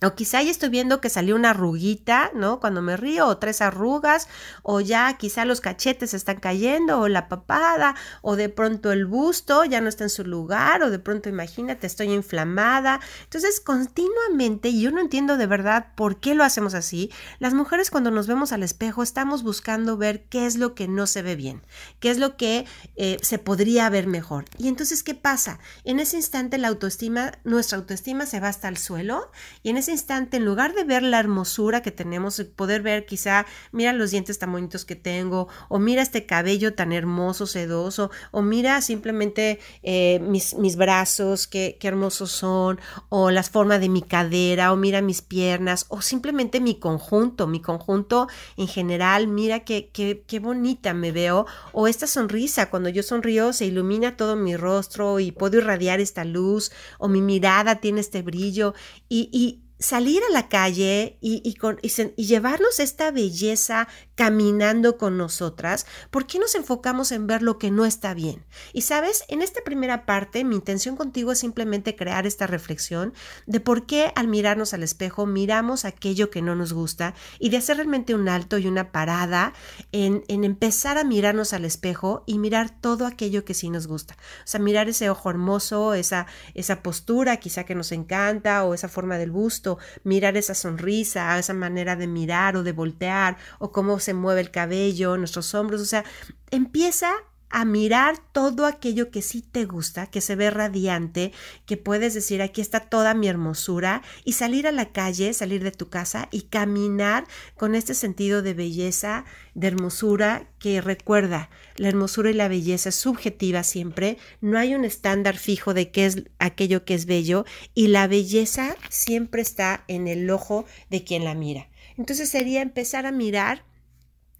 O 0.02 0.16
quizá 0.16 0.42
ya 0.42 0.52
estoy 0.52 0.70
viendo 0.70 1.02
que 1.02 1.10
salió 1.10 1.36
una 1.36 1.50
arruguita, 1.50 2.32
¿no? 2.34 2.62
Cuando 2.62 2.82
me 2.82 2.96
río, 2.96 3.28
o 3.28 3.38
tres 3.38 3.62
arrugas, 3.62 4.30
o 4.64 4.80
ya 4.80 5.14
quizá 5.18 5.44
los 5.44 5.60
cachetes 5.60 6.14
están 6.14 6.40
cayendo, 6.40 7.00
o 7.00 7.10
la 7.10 7.28
papada, 7.28 7.96
o 8.22 8.38
de 8.38 8.48
pronto 8.48 8.94
el 8.94 9.06
busto 9.06 9.66
ya 9.66 9.82
no 9.82 9.90
está 9.90 10.06
en 10.06 10.10
su 10.10 10.24
lugar, 10.24 10.84
o 10.84 10.90
de 10.90 11.00
pronto 11.00 11.28
imagínate, 11.28 11.86
estoy 11.86 12.14
inflamada. 12.14 13.02
Entonces, 13.26 13.60
continuamente, 13.60 14.70
y 14.70 14.82
yo 14.82 14.92
no 14.92 15.02
entiendo 15.02 15.36
de 15.36 15.48
verdad 15.48 15.88
por 15.96 16.22
qué 16.22 16.34
lo 16.34 16.46
hacemos 16.46 16.76
así, 16.76 17.12
las 17.40 17.54
mujeres 17.54 17.92
cuando 17.92 18.10
nos 18.10 18.28
vemos 18.28 18.54
al 18.54 18.64
espejo 18.64 19.04
estamos 19.04 19.44
buscando 19.44 19.98
ver 19.98 20.24
qué 20.30 20.46
es 20.46 20.58
lo 20.58 20.76
que 20.76 20.88
no 20.88 21.08
se 21.08 21.22
ve 21.22 21.36
bien, 21.36 21.62
qué 22.00 22.10
es 22.10 22.20
lo 22.20 22.38
que 22.38 22.66
eh, 22.96 23.18
se 23.22 23.38
podría 23.38 23.90
ver 23.90 24.08
mejor. 24.08 24.46
Y 24.58 24.70
entonces, 24.70 25.04
¿qué 25.04 25.14
pasa? 25.14 25.60
En 25.84 26.00
ese 26.00 26.16
instante 26.16 26.58
la 26.58 26.70
autoestima, 26.70 27.34
nuestra 27.44 27.78
autoestima 27.78 28.26
se 28.26 28.40
va 28.40 28.48
hasta 28.48 28.70
el 28.70 28.78
suelo, 28.78 29.30
y 29.62 29.70
en 29.70 29.78
ese 29.78 29.89
instante, 29.92 30.38
en 30.38 30.46
lugar 30.46 30.74
de 30.74 30.84
ver 30.84 31.04
la 31.04 31.20
hermosura 31.20 31.82
que 31.82 31.92
tenemos, 31.92 32.42
poder 32.56 32.82
ver 32.82 33.06
quizá, 33.06 33.46
mira 33.72 33.94
los 33.94 34.12
dientes 34.12 34.40
tan 34.40 34.52
bonitos 34.52 34.86
que 34.86 34.96
tengo, 34.96 35.48
o 35.68 35.80
mira 35.80 36.02
este 36.02 36.26
cabello 36.26 36.74
tan 36.74 36.92
hermoso, 36.92 37.48
sedoso, 37.48 38.12
o 38.32 38.42
mira 38.42 38.82
simplemente 38.82 39.60
eh, 39.84 40.20
mis, 40.22 40.56
mis, 40.56 40.76
brazos, 40.76 41.48
qué, 41.48 41.78
qué, 41.80 41.88
hermosos 41.88 42.32
son, 42.32 42.80
o 43.10 43.32
la 43.32 43.44
forma 43.44 43.80
de 43.80 43.90
mi 43.90 44.02
cadera, 44.02 44.72
o 44.74 44.76
mira 44.76 45.02
mis 45.02 45.22
piernas, 45.22 45.86
o 45.90 46.02
simplemente 46.02 46.60
mi 46.60 46.80
conjunto, 46.80 47.48
mi 47.48 47.62
conjunto 47.62 48.28
en 48.58 48.68
general, 48.68 49.28
mira 49.28 49.62
qué, 49.62 49.90
qué, 49.92 50.24
qué 50.28 50.40
bonita 50.40 50.94
me 50.94 51.12
veo, 51.12 51.46
o 51.74 51.88
esta 51.88 52.08
sonrisa, 52.08 52.70
cuando 52.70 52.90
yo 52.90 53.04
sonrío 53.04 53.54
se 53.54 53.66
ilumina 53.66 54.18
todo 54.18 54.36
mi 54.36 54.56
rostro 54.56 55.20
y 55.20 55.32
puedo 55.32 55.58
irradiar 55.58 56.00
esta 56.00 56.26
luz, 56.26 56.72
o 56.98 57.08
mi 57.08 57.22
mirada 57.22 57.76
tiene 57.76 58.02
este 58.02 58.22
brillo, 58.22 58.74
y, 59.08 59.30
y 59.32 59.64
salir 59.80 60.22
a 60.30 60.34
la 60.34 60.50
calle 60.50 61.18
y, 61.22 61.54
con, 61.56 61.80
y, 61.82 62.26
llevarnos 62.26 62.80
esta 62.82 63.12
belleza 63.12 63.88
caminando 64.16 64.98
con 64.98 65.18
nosotras, 65.18 65.86
¿por 66.12 66.28
qué 66.28 66.38
nos 66.38 66.54
enfocamos 66.56 67.14
en 67.14 67.28
ver 67.28 67.42
lo 67.42 67.58
que 67.58 67.72
no 67.72 67.86
está 67.86 68.14
bien? 68.14 68.46
Y 68.74 68.82
sabes, 68.82 69.24
en 69.30 69.42
esta 69.42 69.62
primera 69.64 70.06
parte 70.06 70.44
mi 70.44 70.56
intención 70.56 70.98
contigo 70.98 71.32
es 71.32 71.40
simplemente 71.40 71.96
crear 71.96 72.28
esta 72.28 72.46
reflexión 72.46 73.14
de 73.46 73.62
por 73.62 73.86
qué 73.86 74.12
al 74.16 74.28
mirarnos 74.28 74.74
al 74.74 74.84
espejo 74.84 75.26
miramos 75.26 75.86
aquello 75.86 76.30
que 76.30 76.42
no 76.42 76.56
nos 76.56 76.74
gusta 76.74 77.14
y 77.40 77.50
de 77.50 77.58
hacer 77.58 77.78
realmente 77.78 78.14
un 78.14 78.28
alto 78.28 78.58
y 78.58 78.68
una 78.68 78.92
parada 78.92 79.54
en, 79.94 80.24
en 80.28 80.44
empezar 80.44 80.98
a 80.98 81.06
mirarnos 81.06 81.54
al 81.54 81.64
espejo 81.64 82.24
y 82.26 82.38
mirar 82.38 82.70
todo 82.82 83.06
aquello 83.06 83.46
que 83.46 83.54
sí 83.54 83.70
nos 83.70 83.88
gusta. 83.88 84.16
O 84.40 84.48
sea, 84.48 84.60
mirar 84.60 84.90
ese 84.90 85.10
ojo 85.10 85.30
hermoso, 85.30 85.94
esa, 85.94 86.28
esa 86.54 86.84
postura 86.84 87.38
quizá 87.38 87.64
que 87.64 87.76
nos 87.76 87.94
encanta 87.94 88.66
o 88.66 88.74
esa 88.74 88.90
forma 88.90 89.18
del 89.18 89.32
busto 89.32 89.69
mirar 90.04 90.38
esa 90.38 90.56
sonrisa, 90.56 91.38
esa 91.38 91.54
manera 91.54 91.96
de 91.96 92.08
mirar 92.08 92.56
o 92.56 92.64
de 92.64 92.72
voltear, 92.72 93.38
o 93.60 93.72
cómo 93.72 94.00
se 94.00 94.14
mueve 94.14 94.42
el 94.42 94.52
cabello, 94.52 95.18
nuestros 95.18 95.54
hombros, 95.54 95.82
o 95.82 95.86
sea, 95.86 96.04
empieza 96.50 97.12
a 97.50 97.66
mirar 97.66 98.18
todo 98.32 98.66
aquello 98.66 99.12
que 99.12 99.22
sí 99.22 99.42
te 99.42 99.66
gusta, 99.66 100.08
que 100.08 100.22
se 100.22 100.36
ve 100.36 100.50
radiante, 100.50 101.32
que 101.66 101.78
puedes 101.78 102.14
decir 102.14 102.42
aquí 102.42 102.62
está 102.62 102.82
toda 102.82 103.14
mi 103.14 103.28
hermosura 103.28 104.02
y 104.24 104.34
salir 104.34 104.68
a 104.68 104.72
la 104.72 104.92
calle, 104.92 105.34
salir 105.34 105.64
de 105.64 105.72
tu 105.72 105.90
casa 105.90 106.28
y 106.32 106.44
caminar 106.44 107.26
con 107.58 107.76
este 107.76 107.94
sentido 107.94 108.42
de 108.42 108.54
belleza, 108.54 109.26
de 109.56 109.68
hermosura 109.68 110.48
que 110.60 110.82
recuerda, 110.82 111.50
la 111.76 111.88
hermosura 111.88 112.30
y 112.30 112.34
la 112.34 112.48
belleza 112.48 112.90
es 112.90 112.96
subjetiva 112.96 113.64
siempre, 113.64 114.18
no 114.42 114.58
hay 114.58 114.76
un 114.76 114.86
estándar 114.86 115.38
fijo 115.38 115.74
de 115.74 115.92
qué 115.92 116.06
es 116.06 116.24
aquello 116.38 116.86
que 116.86 116.94
es 116.94 117.06
bello 117.06 117.46
y 117.74 117.88
la 117.88 118.08
belleza 118.08 118.76
siempre 118.90 119.42
está 119.42 119.84
en 119.88 120.08
el 120.08 120.30
ojo 120.30 120.66
de 120.90 121.04
quien 121.04 121.24
la 121.24 121.34
mira. 121.34 121.68
Entonces 121.98 122.30
sería 122.30 122.62
empezar 122.62 123.06
a 123.06 123.12
mirar 123.12 123.66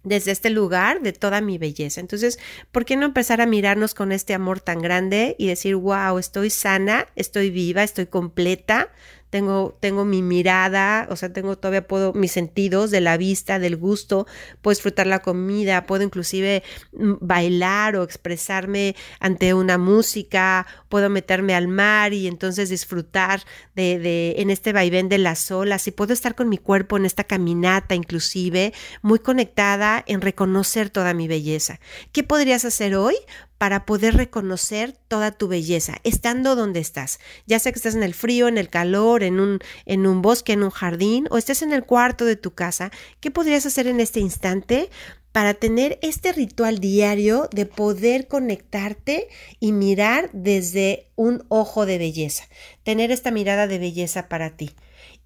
desde 0.02 0.30
este 0.32 0.50
lugar 0.50 1.02
de 1.02 1.12
toda 1.12 1.40
mi 1.40 1.58
belleza. 1.58 2.00
Entonces, 2.00 2.38
¿por 2.72 2.84
qué 2.84 2.96
no 2.96 3.06
empezar 3.06 3.40
a 3.40 3.46
mirarnos 3.46 3.94
con 3.94 4.12
este 4.12 4.34
amor 4.34 4.60
tan 4.60 4.80
grande 4.80 5.36
y 5.38 5.46
decir, 5.46 5.76
wow, 5.76 6.18
estoy 6.18 6.50
sana, 6.50 7.06
estoy 7.16 7.50
viva, 7.50 7.82
estoy 7.82 8.06
completa, 8.06 8.90
tengo, 9.30 9.76
tengo 9.80 10.04
mi 10.04 10.22
mirada, 10.22 11.06
o 11.10 11.16
sea, 11.16 11.32
tengo 11.32 11.56
todavía 11.56 11.86
puedo 11.86 12.12
mis 12.12 12.32
sentidos 12.32 12.90
de 12.90 13.00
la 13.00 13.16
vista, 13.16 13.58
del 13.58 13.76
gusto, 13.76 14.26
puedo 14.60 14.74
disfrutar 14.74 15.06
la 15.06 15.20
comida, 15.20 15.86
puedo 15.86 16.02
inclusive 16.02 16.62
mm, 16.92 17.14
bailar 17.20 17.96
o 17.96 18.02
expresarme 18.02 18.96
ante 19.20 19.54
una 19.54 19.78
música, 19.78 20.66
puedo 20.88 21.08
meterme 21.08 21.54
al 21.54 21.68
mar 21.68 22.12
y 22.12 22.26
entonces 22.26 22.68
disfrutar 22.68 23.42
de, 23.74 23.98
de 23.98 24.34
en 24.38 24.50
este 24.50 24.72
vaivén 24.72 25.08
de 25.08 25.18
las 25.18 25.50
olas 25.50 25.86
y 25.86 25.92
puedo 25.92 26.12
estar 26.12 26.34
con 26.34 26.48
mi 26.48 26.58
cuerpo 26.58 26.96
en 26.96 27.06
esta 27.06 27.24
caminata 27.24 27.94
inclusive, 27.94 28.74
muy 29.02 29.20
conectada 29.20 30.02
en 30.06 30.20
reconocer 30.20 30.90
toda 30.90 31.14
mi 31.14 31.28
belleza. 31.28 31.80
¿Qué 32.12 32.24
podrías 32.24 32.64
hacer 32.64 32.96
hoy? 32.96 33.14
Para 33.60 33.84
poder 33.84 34.16
reconocer 34.16 34.96
toda 35.06 35.32
tu 35.32 35.46
belleza, 35.46 35.98
estando 36.02 36.56
donde 36.56 36.80
estás. 36.80 37.20
Ya 37.46 37.58
sea 37.58 37.72
que 37.72 37.78
estés 37.78 37.94
en 37.94 38.02
el 38.02 38.14
frío, 38.14 38.48
en 38.48 38.56
el 38.56 38.70
calor, 38.70 39.22
en 39.22 39.38
un, 39.38 39.58
en 39.84 40.06
un 40.06 40.22
bosque, 40.22 40.54
en 40.54 40.62
un 40.62 40.70
jardín, 40.70 41.28
o 41.30 41.36
estés 41.36 41.60
en 41.60 41.74
el 41.74 41.84
cuarto 41.84 42.24
de 42.24 42.36
tu 42.36 42.52
casa, 42.52 42.90
¿qué 43.20 43.30
podrías 43.30 43.66
hacer 43.66 43.86
en 43.86 44.00
este 44.00 44.18
instante 44.18 44.88
para 45.32 45.52
tener 45.52 45.98
este 46.00 46.32
ritual 46.32 46.78
diario 46.78 47.50
de 47.52 47.66
poder 47.66 48.28
conectarte 48.28 49.28
y 49.60 49.72
mirar 49.72 50.30
desde 50.32 51.10
un 51.14 51.44
ojo 51.48 51.84
de 51.84 51.98
belleza, 51.98 52.44
tener 52.82 53.10
esta 53.10 53.30
mirada 53.30 53.66
de 53.66 53.78
belleza 53.78 54.30
para 54.30 54.56
ti. 54.56 54.70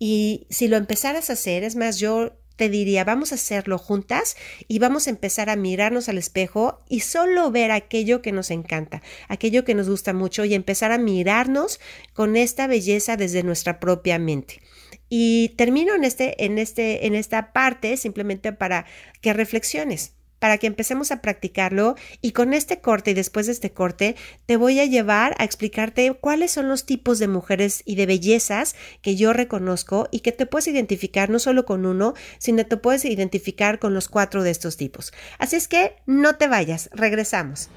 Y 0.00 0.48
si 0.50 0.66
lo 0.66 0.76
empezaras 0.76 1.30
a 1.30 1.34
hacer, 1.34 1.62
es 1.62 1.76
más, 1.76 2.00
yo 2.00 2.32
te 2.56 2.68
diría, 2.68 3.04
vamos 3.04 3.32
a 3.32 3.36
hacerlo 3.36 3.78
juntas 3.78 4.36
y 4.68 4.78
vamos 4.78 5.06
a 5.06 5.10
empezar 5.10 5.50
a 5.50 5.56
mirarnos 5.56 6.08
al 6.08 6.18
espejo 6.18 6.82
y 6.88 7.00
solo 7.00 7.50
ver 7.50 7.70
aquello 7.70 8.22
que 8.22 8.32
nos 8.32 8.50
encanta, 8.50 9.02
aquello 9.28 9.64
que 9.64 9.74
nos 9.74 9.88
gusta 9.88 10.12
mucho 10.12 10.44
y 10.44 10.54
empezar 10.54 10.92
a 10.92 10.98
mirarnos 10.98 11.80
con 12.12 12.36
esta 12.36 12.66
belleza 12.66 13.16
desde 13.16 13.42
nuestra 13.42 13.80
propia 13.80 14.18
mente. 14.18 14.60
Y 15.08 15.50
termino 15.56 15.94
en, 15.94 16.04
este, 16.04 16.44
en, 16.44 16.58
este, 16.58 17.06
en 17.06 17.14
esta 17.14 17.52
parte 17.52 17.96
simplemente 17.96 18.52
para 18.52 18.86
que 19.20 19.32
reflexiones 19.32 20.12
para 20.44 20.58
que 20.58 20.66
empecemos 20.66 21.10
a 21.10 21.22
practicarlo 21.22 21.94
y 22.20 22.32
con 22.32 22.52
este 22.52 22.82
corte 22.82 23.12
y 23.12 23.14
después 23.14 23.46
de 23.46 23.52
este 23.52 23.72
corte 23.72 24.14
te 24.44 24.58
voy 24.58 24.78
a 24.78 24.84
llevar 24.84 25.34
a 25.38 25.44
explicarte 25.44 26.12
cuáles 26.12 26.50
son 26.50 26.68
los 26.68 26.84
tipos 26.84 27.18
de 27.18 27.28
mujeres 27.28 27.82
y 27.86 27.94
de 27.94 28.04
bellezas 28.04 28.76
que 29.00 29.16
yo 29.16 29.32
reconozco 29.32 30.06
y 30.10 30.20
que 30.20 30.32
te 30.32 30.44
puedes 30.44 30.68
identificar 30.68 31.30
no 31.30 31.38
solo 31.38 31.64
con 31.64 31.86
uno, 31.86 32.12
sino 32.36 32.66
te 32.66 32.76
puedes 32.76 33.06
identificar 33.06 33.78
con 33.78 33.94
los 33.94 34.10
cuatro 34.10 34.42
de 34.42 34.50
estos 34.50 34.76
tipos. 34.76 35.14
Así 35.38 35.56
es 35.56 35.66
que 35.66 35.96
no 36.04 36.36
te 36.36 36.46
vayas, 36.46 36.90
regresamos. 36.92 37.70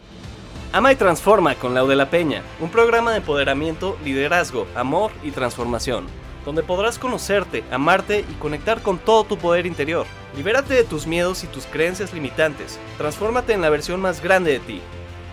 Ama 0.73 0.91
y 0.91 0.97
Transforma 0.97 1.55
con 1.55 1.73
Lau 1.73 1.87
de 1.87 1.95
la 1.95 2.09
Peña, 2.09 2.43
un 2.59 2.69
programa 2.69 3.11
de 3.11 3.19
empoderamiento, 3.19 3.97
liderazgo, 4.03 4.67
amor 4.75 5.13
y 5.23 5.31
transformación 5.31 6.26
donde 6.47 6.63
podrás 6.63 6.97
conocerte, 6.97 7.65
amarte 7.71 8.21
y 8.21 8.33
conectar 8.35 8.81
con 8.81 8.99
todo 8.99 9.25
tu 9.25 9.37
poder 9.37 9.65
interior. 9.65 10.05
Libérate 10.33 10.75
de 10.75 10.85
tus 10.85 11.05
miedos 11.05 11.43
y 11.43 11.47
tus 11.47 11.65
creencias 11.65 12.13
limitantes. 12.13 12.79
Transfórmate 12.97 13.51
en 13.51 13.59
la 13.59 13.69
versión 13.69 13.99
más 13.99 14.23
grande 14.23 14.53
de 14.53 14.59
ti. 14.59 14.81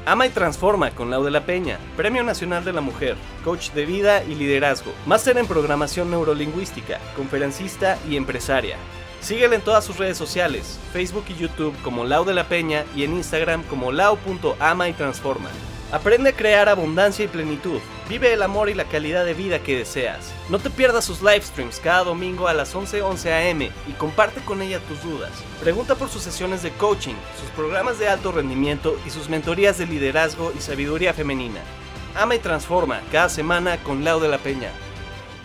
Ama 0.06 0.26
y 0.26 0.30
transforma 0.30 0.90
con 0.90 1.12
Lau 1.12 1.23
de 1.23 1.30
la 1.30 1.47
Peña, 1.47 1.78
Premio 1.97 2.25
Nacional 2.25 2.64
de 2.64 2.73
la 2.73 2.80
Mujer, 2.80 3.14
coach 3.44 3.71
de 3.71 3.87
vida 3.87 4.25
y 4.25 4.35
liderazgo, 4.35 4.90
máster 5.06 5.38
en 5.38 5.47
programación 5.47 6.11
neurolingüística, 6.11 6.99
conferencista 7.14 7.97
y 8.11 8.16
empresaria. 8.16 8.75
Síguela 9.21 9.54
en 9.54 9.62
todas 9.62 9.85
sus 9.85 9.97
redes 9.97 10.18
sociales, 10.18 10.80
Facebook 10.92 11.26
y 11.28 11.35
YouTube 11.35 11.80
como 11.85 12.02
Lau 12.02 12.25
de 12.25 12.35
la 12.35 12.49
Peña 12.49 12.85
y 12.97 13.04
en 13.04 13.12
Instagram 13.12 13.62
como 13.62 13.92
lau.ama 13.92 14.88
y 14.88 14.92
transforma. 14.94 15.50
Aprende 15.92 16.30
a 16.30 16.36
crear 16.36 16.68
abundancia 16.68 17.24
y 17.24 17.28
plenitud. 17.28 17.78
Vive 18.08 18.32
el 18.32 18.42
amor 18.42 18.68
y 18.68 18.74
la 18.74 18.84
calidad 18.84 19.24
de 19.24 19.34
vida 19.34 19.60
que 19.60 19.78
deseas. 19.78 20.32
No 20.48 20.58
te 20.58 20.70
pierdas 20.70 21.04
sus 21.04 21.22
live 21.22 21.42
streams 21.42 21.78
cada 21.78 22.04
domingo 22.04 22.48
a 22.48 22.54
las 22.54 22.74
11:11 22.74 23.50
am 23.50 23.62
y 23.62 23.92
comparte 23.98 24.40
con 24.40 24.60
ella 24.60 24.80
tus 24.80 25.02
dudas. 25.02 25.30
Pregunta 25.60 25.94
por 25.94 26.08
sus 26.08 26.22
sesiones 26.22 26.62
de 26.62 26.70
coaching, 26.72 27.14
sus 27.40 27.48
programas 27.50 27.98
de 27.98 28.08
alto 28.08 28.32
rendimiento 28.32 28.96
y 29.06 29.10
sus 29.10 29.28
mentorías 29.28 29.78
de 29.78 29.86
liderazgo 29.86 30.52
y 30.56 30.60
sabiduría 30.60 31.14
femenina. 31.14 31.60
Ama 32.16 32.34
y 32.34 32.38
transforma 32.38 33.00
cada 33.12 33.28
semana 33.28 33.76
con 33.82 34.04
Lau 34.04 34.20
de 34.20 34.28
la 34.28 34.38
Peña. 34.38 34.70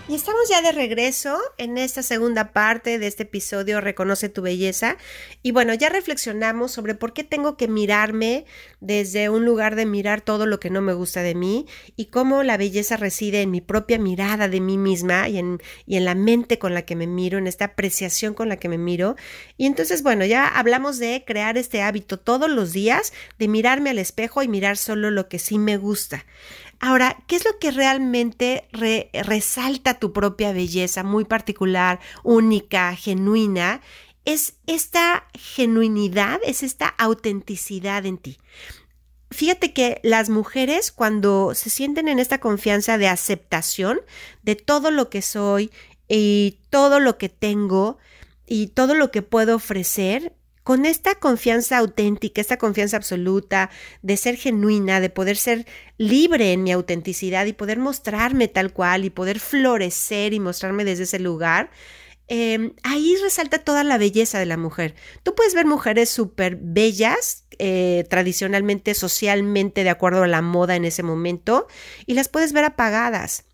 Y 0.10 0.16
estamos 0.16 0.50
ya 0.50 0.64
de 0.64 0.72
regreso 0.72 1.38
en 1.60 1.78
esta 1.78 2.02
segunda 2.02 2.52
parte 2.52 2.98
de 2.98 3.06
este 3.06 3.24
episodio 3.24 3.80
Reconoce 3.80 4.28
tu 4.28 4.42
belleza. 4.42 4.98
Y 5.44 5.52
bueno, 5.52 5.72
ya 5.76 5.90
reflexionamos 5.90 6.72
sobre 6.72 6.96
por 6.96 7.14
qué 7.14 7.24
tengo 7.24 7.58
que 7.58 7.68
mirarme 7.68 8.46
desde 8.80 9.30
un 9.30 9.46
lugar 9.46 9.76
de 9.76 9.86
mirar 9.86 10.22
todo 10.22 10.48
lo 10.48 10.60
que 10.60 10.72
no 10.72 10.82
me 10.82 10.94
gusta 10.94 11.22
de 11.22 11.36
mí 11.36 11.68
y 11.96 12.06
cómo 12.06 12.42
la 12.42 12.58
belleza 12.58 12.98
reside 12.98 13.44
en 13.44 13.52
mi 13.52 13.62
propia 13.62 14.00
mirada 14.00 14.48
de 14.48 14.60
mí 14.62 14.80
misma 14.80 15.30
y 15.30 15.38
en, 15.38 15.62
y 15.86 15.98
en 15.98 16.06
la 16.06 16.16
mente 16.16 16.58
con 16.58 16.74
la 16.74 16.82
que 16.82 16.96
me 16.96 17.06
miro, 17.06 17.38
en 17.38 17.46
esta 17.46 17.66
apreciación 17.66 18.34
con 18.34 18.50
la 18.50 18.58
que 18.58 18.68
me 18.68 18.80
miro. 18.80 19.16
Y 19.58 19.68
entonces, 19.68 20.02
bueno, 20.02 20.26
ya 20.26 20.48
hablamos 20.48 20.98
de 20.98 21.24
crear 21.24 21.56
este 21.56 21.84
hábito 21.84 22.18
todos 22.18 22.50
los 22.50 22.74
días 22.74 23.14
de 23.38 23.48
mirarme 23.48 23.92
al 23.92 24.00
espejo 24.00 24.42
y 24.42 24.48
mirar 24.48 24.76
solo 24.76 25.12
lo 25.12 25.30
que 25.30 25.38
sí 25.38 25.60
me 25.60 25.78
gusta. 25.78 26.26
Ahora, 26.80 27.18
¿qué 27.28 27.36
es 27.36 27.46
lo 27.46 27.60
que 27.60 27.72
realmente 27.72 28.68
resalta 28.72 30.00
tu 30.00 30.14
propia 30.14 30.54
belleza 30.54 31.04
muy 31.04 31.26
particular, 31.26 32.00
única, 32.24 32.96
genuina? 32.96 33.82
Es 34.24 34.56
esta 34.66 35.28
genuinidad, 35.34 36.40
es 36.46 36.64
esta 36.64 36.88
autenticidad 36.88 38.06
en 38.06 38.18
ti. 38.18 38.38
Fíjate 39.32 39.74
que 39.74 40.00
las 40.04 40.30
mujeres 40.30 40.92
cuando 40.92 41.54
se 41.54 41.70
sienten 41.70 42.08
en 42.08 42.18
esta 42.18 42.40
confianza 42.40 42.98
de 42.98 43.08
aceptación 43.08 44.02
de 44.42 44.56
todo 44.56 44.90
lo 44.90 45.10
que 45.10 45.22
soy 45.22 45.72
y 46.08 46.60
todo 46.70 47.00
lo 47.00 47.18
que 47.18 47.30
tengo 47.30 47.98
y 48.48 48.68
todo 48.68 48.96
lo 48.96 49.12
que 49.12 49.22
puedo 49.22 49.56
ofrecer, 49.56 50.34
con 50.70 50.86
esta 50.86 51.16
confianza 51.16 51.80
auténtica, 51.80 52.40
esta 52.40 52.58
confianza 52.58 52.96
absoluta, 52.96 53.72
de 54.04 54.18
ser 54.18 54.36
genuina, 54.36 55.00
de 55.00 55.10
poder 55.10 55.36
ser 55.36 55.66
libre 55.98 56.54
en 56.54 56.62
mi 56.62 56.72
autenticidad 56.72 57.48
y 57.48 57.54
poder 57.54 57.80
mostrarme 57.80 58.48
tal 58.48 58.72
cual 58.72 59.04
y 59.04 59.10
poder 59.10 59.40
florecer 59.40 60.32
y 60.32 60.40
mostrarme 60.40 60.86
desde 60.86 61.06
ese 61.06 61.18
lugar, 61.18 61.72
em, 62.28 62.76
ahí 62.84 63.16
resalta 63.24 63.58
toda 63.58 63.84
la 63.84 63.98
belleza 63.98 64.38
de 64.38 64.46
la 64.46 64.58
mujer. 64.58 64.94
Tú 65.24 65.34
puedes 65.34 65.56
ver 65.56 65.66
mujeres 65.66 66.12
súper 66.12 66.60
bellas, 66.62 67.46
eh, 67.58 68.06
tradicionalmente, 68.08 68.94
socialmente, 68.94 69.84
de 69.84 69.90
acuerdo 69.90 70.22
a 70.22 70.28
la 70.28 70.44
moda 70.44 70.76
en 70.76 70.86
ese 70.86 71.02
momento, 71.02 71.66
y 72.06 72.14
las 72.14 72.30
puedes 72.30 72.54
ver 72.54 72.66
apagadas 72.66 73.49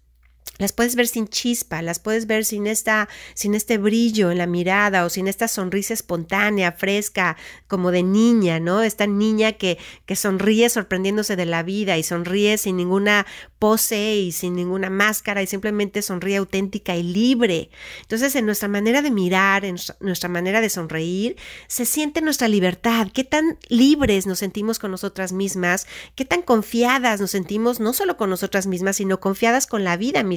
las 0.57 0.71
puedes 0.71 0.95
ver 0.95 1.07
sin 1.07 1.27
chispa, 1.27 1.81
las 1.81 1.99
puedes 1.99 2.27
ver 2.27 2.45
sin 2.45 2.65
esta, 2.65 3.09
sin 3.33 3.55
este 3.55 3.77
brillo 3.77 4.31
en 4.31 4.37
la 4.37 4.47
mirada 4.47 5.03
o 5.03 5.09
sin 5.09 5.27
esta 5.27 5.49
sonrisa 5.49 5.93
espontánea, 5.93 6.71
fresca, 6.71 7.35
como 7.67 7.91
de 7.91 8.03
niña, 8.03 8.61
¿no? 8.61 8.81
Esta 8.81 9.05
niña 9.05 9.53
que, 9.53 9.77
que 10.05 10.15
sonríe 10.15 10.69
sorprendiéndose 10.69 11.35
de 11.35 11.45
la 11.45 11.63
vida 11.63 11.97
y 11.97 12.03
sonríe 12.03 12.57
sin 12.57 12.77
ninguna 12.77 13.25
pose 13.59 14.15
y 14.15 14.31
sin 14.31 14.55
ninguna 14.55 14.89
máscara 14.89 15.41
y 15.41 15.47
simplemente 15.47 16.01
sonríe 16.01 16.37
auténtica 16.37 16.95
y 16.95 17.03
libre. 17.03 17.69
Entonces, 18.01 18.35
en 18.35 18.45
nuestra 18.45 18.69
manera 18.69 19.01
de 19.01 19.11
mirar, 19.11 19.65
en 19.65 19.75
nuestra 19.99 20.29
manera 20.29 20.61
de 20.61 20.69
sonreír, 20.69 21.35
se 21.67 21.85
siente 21.85 22.21
nuestra 22.21 22.47
libertad, 22.47 23.09
qué 23.13 23.25
tan 23.25 23.57
libres 23.67 24.25
nos 24.25 24.39
sentimos 24.39 24.79
con 24.79 24.91
nosotras 24.91 25.33
mismas, 25.33 25.85
qué 26.15 26.23
tan 26.23 26.41
confiadas 26.41 27.19
nos 27.19 27.31
sentimos 27.31 27.81
no 27.81 27.91
solo 27.91 28.15
con 28.15 28.29
nosotras 28.29 28.67
mismas, 28.67 28.97
sino 28.97 29.19
confiadas 29.19 29.67
con 29.67 29.83
la 29.83 29.97
vida 29.97 30.23
misma 30.23 30.34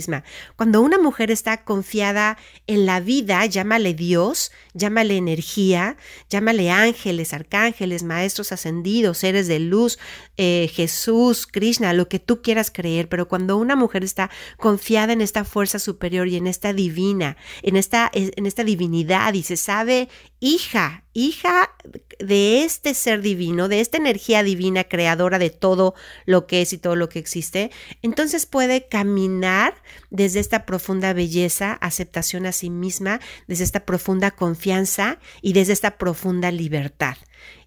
cuando 0.56 0.80
una 0.80 0.98
mujer 0.98 1.30
está 1.30 1.64
confiada 1.64 2.38
en 2.66 2.86
la 2.86 3.00
vida, 3.00 3.44
llámale 3.46 3.94
Dios, 3.94 4.52
llámale 4.74 5.16
energía, 5.16 5.96
llámale 6.28 6.70
ángeles, 6.70 7.32
arcángeles, 7.32 8.02
maestros 8.02 8.52
ascendidos, 8.52 9.18
seres 9.18 9.48
de 9.48 9.58
luz, 9.58 9.98
eh, 10.36 10.70
Jesús, 10.72 11.46
Krishna, 11.46 11.92
lo 11.92 12.08
que 12.08 12.18
tú 12.18 12.42
quieras 12.42 12.70
creer, 12.70 13.08
pero 13.08 13.28
cuando 13.28 13.56
una 13.56 13.76
mujer 13.76 14.04
está 14.04 14.30
confiada 14.56 15.12
en 15.12 15.20
esta 15.20 15.44
fuerza 15.44 15.78
superior 15.78 16.28
y 16.28 16.36
en 16.36 16.46
esta 16.46 16.72
divina, 16.72 17.36
en 17.62 17.76
esta, 17.76 18.10
en 18.12 18.46
esta 18.46 18.64
divinidad 18.64 19.34
y 19.34 19.42
se 19.42 19.56
sabe 19.56 20.08
hija, 20.40 21.04
hija 21.18 21.74
de 22.18 22.64
este 22.64 22.94
ser 22.94 23.22
divino, 23.22 23.68
de 23.68 23.80
esta 23.80 23.96
energía 23.98 24.42
divina 24.42 24.84
creadora 24.84 25.38
de 25.38 25.50
todo 25.50 25.94
lo 26.26 26.46
que 26.46 26.62
es 26.62 26.72
y 26.72 26.78
todo 26.78 26.96
lo 26.96 27.08
que 27.08 27.18
existe, 27.18 27.70
entonces 28.02 28.46
puede 28.46 28.86
caminar 28.86 29.74
desde 30.10 30.40
esta 30.40 30.64
profunda 30.64 31.12
belleza, 31.12 31.72
aceptación 31.72 32.46
a 32.46 32.52
sí 32.52 32.70
misma, 32.70 33.20
desde 33.46 33.64
esta 33.64 33.84
profunda 33.84 34.30
confianza 34.30 35.18
y 35.42 35.52
desde 35.52 35.72
esta 35.72 35.98
profunda 35.98 36.50
libertad. 36.52 37.16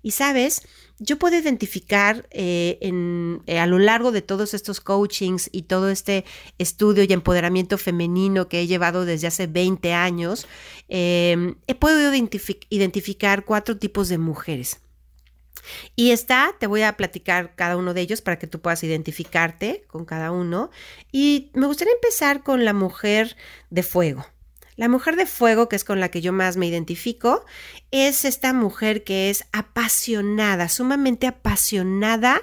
Y 0.01 0.11
sabes, 0.11 0.67
yo 0.99 1.17
puedo 1.17 1.37
identificar 1.37 2.27
eh, 2.31 2.79
eh, 3.47 3.59
a 3.59 3.65
lo 3.65 3.79
largo 3.79 4.11
de 4.11 4.21
todos 4.21 4.53
estos 4.53 4.81
coachings 4.81 5.49
y 5.51 5.63
todo 5.63 5.89
este 5.89 6.25
estudio 6.57 7.03
y 7.03 7.13
empoderamiento 7.13 7.77
femenino 7.77 8.47
que 8.47 8.61
he 8.61 8.67
llevado 8.67 9.05
desde 9.05 9.27
hace 9.27 9.47
20 9.47 9.93
años, 9.93 10.47
em, 10.89 11.55
he 11.67 11.75
podido 11.75 12.13
identificar 12.69 13.45
cuatro 13.45 13.77
tipos 13.77 14.09
de 14.09 14.17
mujeres. 14.17 14.79
Y 15.95 16.11
está, 16.11 16.55
te 16.59 16.67
voy 16.67 16.81
a 16.83 16.97
platicar 16.97 17.55
cada 17.55 17.77
uno 17.77 17.93
de 17.93 18.01
ellos 18.01 18.21
para 18.21 18.39
que 18.39 18.47
tú 18.47 18.61
puedas 18.61 18.83
identificarte 18.83 19.83
con 19.87 20.05
cada 20.05 20.31
uno. 20.31 20.71
Y 21.11 21.51
me 21.53 21.67
gustaría 21.67 21.93
empezar 21.93 22.43
con 22.43 22.65
la 22.65 22.73
mujer 22.73 23.35
de 23.69 23.83
fuego. 23.83 24.25
La 24.81 24.89
mujer 24.89 25.15
de 25.15 25.27
fuego, 25.27 25.69
que 25.69 25.75
es 25.75 25.83
con 25.83 25.99
la 25.99 26.09
que 26.09 26.21
yo 26.21 26.33
más 26.33 26.57
me 26.57 26.65
identifico, 26.65 27.45
es 27.91 28.25
esta 28.25 28.51
mujer 28.51 29.03
que 29.03 29.29
es 29.29 29.45
apasionada, 29.51 30.69
sumamente 30.69 31.27
apasionada 31.27 32.41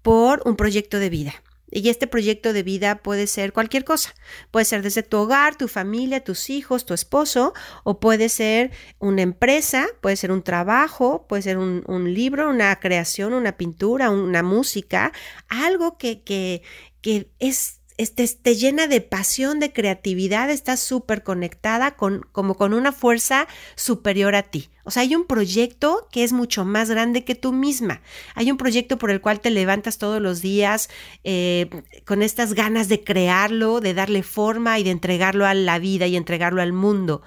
por 0.00 0.40
un 0.44 0.54
proyecto 0.54 1.00
de 1.00 1.10
vida. 1.10 1.34
Y 1.68 1.88
este 1.88 2.06
proyecto 2.06 2.52
de 2.52 2.62
vida 2.62 3.02
puede 3.02 3.26
ser 3.26 3.52
cualquier 3.52 3.84
cosa. 3.84 4.14
Puede 4.52 4.66
ser 4.66 4.82
desde 4.82 5.02
tu 5.02 5.16
hogar, 5.16 5.56
tu 5.56 5.66
familia, 5.66 6.22
tus 6.22 6.48
hijos, 6.48 6.86
tu 6.86 6.94
esposo, 6.94 7.54
o 7.82 7.98
puede 7.98 8.28
ser 8.28 8.70
una 9.00 9.22
empresa, 9.22 9.88
puede 10.00 10.14
ser 10.14 10.30
un 10.30 10.44
trabajo, 10.44 11.26
puede 11.28 11.42
ser 11.42 11.58
un, 11.58 12.14
libro, 12.14 12.50
una 12.50 12.78
creación, 12.78 13.34
una 13.34 13.56
pintura, 13.56 14.10
una 14.10 14.44
música, 14.44 15.10
algo 15.48 15.98
que, 15.98 16.22
que, 16.22 16.62
que 17.00 17.32
es 17.40 17.79
este, 18.00 18.26
te 18.28 18.54
llena 18.54 18.86
de 18.86 19.02
pasión, 19.02 19.60
de 19.60 19.74
creatividad, 19.74 20.48
estás 20.48 20.80
súper 20.80 21.22
conectada 21.22 21.90
con, 21.96 22.26
como 22.32 22.54
con 22.54 22.72
una 22.72 22.92
fuerza 22.92 23.46
superior 23.76 24.34
a 24.34 24.42
ti. 24.42 24.70
O 24.84 24.90
sea, 24.90 25.02
hay 25.02 25.14
un 25.14 25.26
proyecto 25.26 26.08
que 26.10 26.24
es 26.24 26.32
mucho 26.32 26.64
más 26.64 26.88
grande 26.88 27.24
que 27.24 27.34
tú 27.34 27.52
misma. 27.52 28.00
Hay 28.34 28.50
un 28.50 28.56
proyecto 28.56 28.96
por 28.96 29.10
el 29.10 29.20
cual 29.20 29.40
te 29.40 29.50
levantas 29.50 29.98
todos 29.98 30.22
los 30.22 30.40
días 30.40 30.88
eh, 31.24 31.68
con 32.06 32.22
estas 32.22 32.54
ganas 32.54 32.88
de 32.88 33.04
crearlo, 33.04 33.80
de 33.80 33.92
darle 33.92 34.22
forma 34.22 34.78
y 34.78 34.82
de 34.82 34.92
entregarlo 34.92 35.44
a 35.44 35.52
la 35.52 35.78
vida 35.78 36.06
y 36.06 36.16
entregarlo 36.16 36.62
al 36.62 36.72
mundo. 36.72 37.20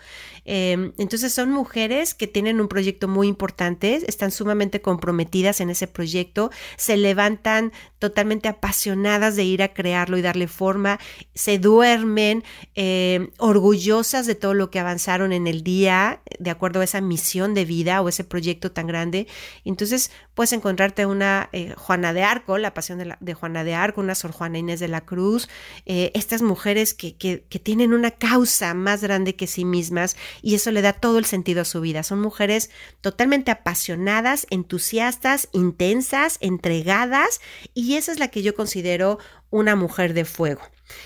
Em, 0.45 0.93
entonces 0.97 1.33
son 1.33 1.51
mujeres 1.51 2.13
que 2.13 2.27
tienen 2.27 2.59
un 2.59 2.67
proyecto 2.67 3.07
muy 3.07 3.27
importante, 3.27 4.01
están 4.07 4.31
sumamente 4.31 4.81
comprometidas 4.81 5.61
en 5.61 5.69
ese 5.69 5.87
proyecto, 5.87 6.51
se 6.77 6.97
levantan 6.97 7.71
totalmente 7.99 8.49
apasionadas 8.49 9.35
de 9.35 9.45
ir 9.45 9.63
a 9.63 9.73
crearlo 9.73 10.17
y 10.17 10.21
darle 10.21 10.47
forma, 10.47 10.99
se 11.33 11.59
duermen 11.59 12.43
em, 12.75 13.29
orgullosas 13.37 14.25
de 14.25 14.35
todo 14.35 14.53
lo 14.53 14.69
que 14.69 14.79
avanzaron 14.79 15.31
en 15.31 15.47
el 15.47 15.63
día, 15.63 16.21
de 16.39 16.49
acuerdo 16.49 16.81
a 16.81 16.83
esa 16.83 16.99
misión 16.99 17.53
de 17.53 17.63
vida 17.65 18.01
o 18.01 18.09
ese 18.09 18.23
proyecto 18.23 18.71
tan 18.71 18.87
grande. 18.87 19.27
Entonces 19.63 20.11
puedes 20.33 20.51
encontrarte 20.51 21.05
una 21.05 21.49
eh, 21.53 21.73
Juana 21.77 22.13
de 22.13 22.23
Arco, 22.23 22.57
la 22.57 22.73
pasión 22.73 22.99
de, 23.19 23.33
Juana 23.33 23.63
de 23.63 23.75
Arco, 23.75 24.01
una 24.01 24.15
Sor 24.15 24.31
Juana 24.31 24.57
Inés 24.57 24.79
de 24.81 24.89
la 24.89 25.01
Cruz, 25.01 25.47
eh, 25.85 26.11
estas 26.13 26.41
mujeres 26.41 26.93
que, 26.93 27.15
que 27.15 27.59
tienen 27.59 27.93
una 27.93 28.11
causa 28.11 28.73
más 28.73 29.01
grande 29.01 29.35
que 29.35 29.47
sí 29.47 29.63
mismas 29.63 30.17
y 30.41 30.55
eso 30.55 30.71
le 30.71 30.81
da 30.81 30.93
todo 30.93 31.19
el 31.19 31.25
sentido 31.25 31.61
a 31.61 31.65
su 31.65 31.81
vida. 31.81 32.03
Son 32.03 32.19
mujeres 32.19 32.69
totalmente 33.01 33.51
apasionadas, 33.51 34.47
entusiastas, 34.49 35.49
intensas, 35.51 36.37
entregadas 36.41 37.41
y 37.73 37.95
esa 37.95 38.11
es 38.11 38.19
la 38.19 38.29
que 38.29 38.41
yo 38.41 38.55
considero 38.55 39.19
una 39.49 39.75
mujer 39.75 40.13
de 40.13 40.25
fuego. 40.25 40.61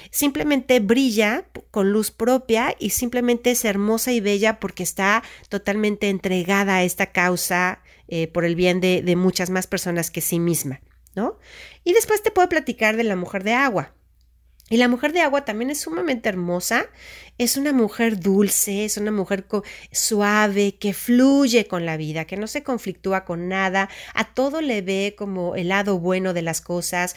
Simplemente 0.09 0.79
brilla 0.79 1.45
con 1.71 1.91
luz 1.91 2.11
propia 2.11 2.75
y 2.79 2.91
simplemente 2.91 3.51
es 3.51 3.65
hermosa 3.65 4.11
y 4.11 4.21
bella 4.21 4.59
porque 4.59 4.83
está 4.83 5.23
totalmente 5.49 6.09
entregada 6.09 6.77
a 6.77 6.83
esta 6.83 7.11
causa 7.11 7.81
eh, 8.07 8.27
por 8.27 8.45
el 8.45 8.55
bien 8.55 8.79
de, 8.79 9.01
de 9.01 9.15
muchas 9.15 9.49
más 9.49 9.67
personas 9.67 10.11
que 10.11 10.21
sí 10.21 10.39
misma, 10.39 10.81
¿no? 11.15 11.37
Y 11.83 11.93
después 11.93 12.23
te 12.23 12.31
puedo 12.31 12.47
platicar 12.49 12.95
de 12.95 13.03
la 13.03 13.15
mujer 13.15 13.43
de 13.43 13.53
agua. 13.53 13.93
Y 14.69 14.77
la 14.77 14.89
mujer 14.89 15.13
de 15.13 15.21
agua 15.21 15.45
también 15.45 15.69
es 15.69 15.79
sumamente 15.79 16.27
hermosa. 16.27 16.87
Es 17.37 17.55
una 17.55 17.71
mujer 17.71 18.19
dulce, 18.19 18.83
es 18.83 18.97
una 18.97 19.11
mujer 19.11 19.45
suave, 19.91 20.75
que 20.79 20.93
fluye 20.93 21.67
con 21.67 21.85
la 21.85 21.95
vida, 21.95 22.25
que 22.25 22.35
no 22.35 22.47
se 22.47 22.63
conflictúa 22.63 23.25
con 23.25 23.47
nada, 23.47 23.89
a 24.15 24.33
todo 24.33 24.59
le 24.59 24.81
ve 24.81 25.13
como 25.15 25.55
el 25.55 25.67
lado 25.67 25.99
bueno 25.99 26.33
de 26.33 26.41
las 26.41 26.61
cosas. 26.61 27.15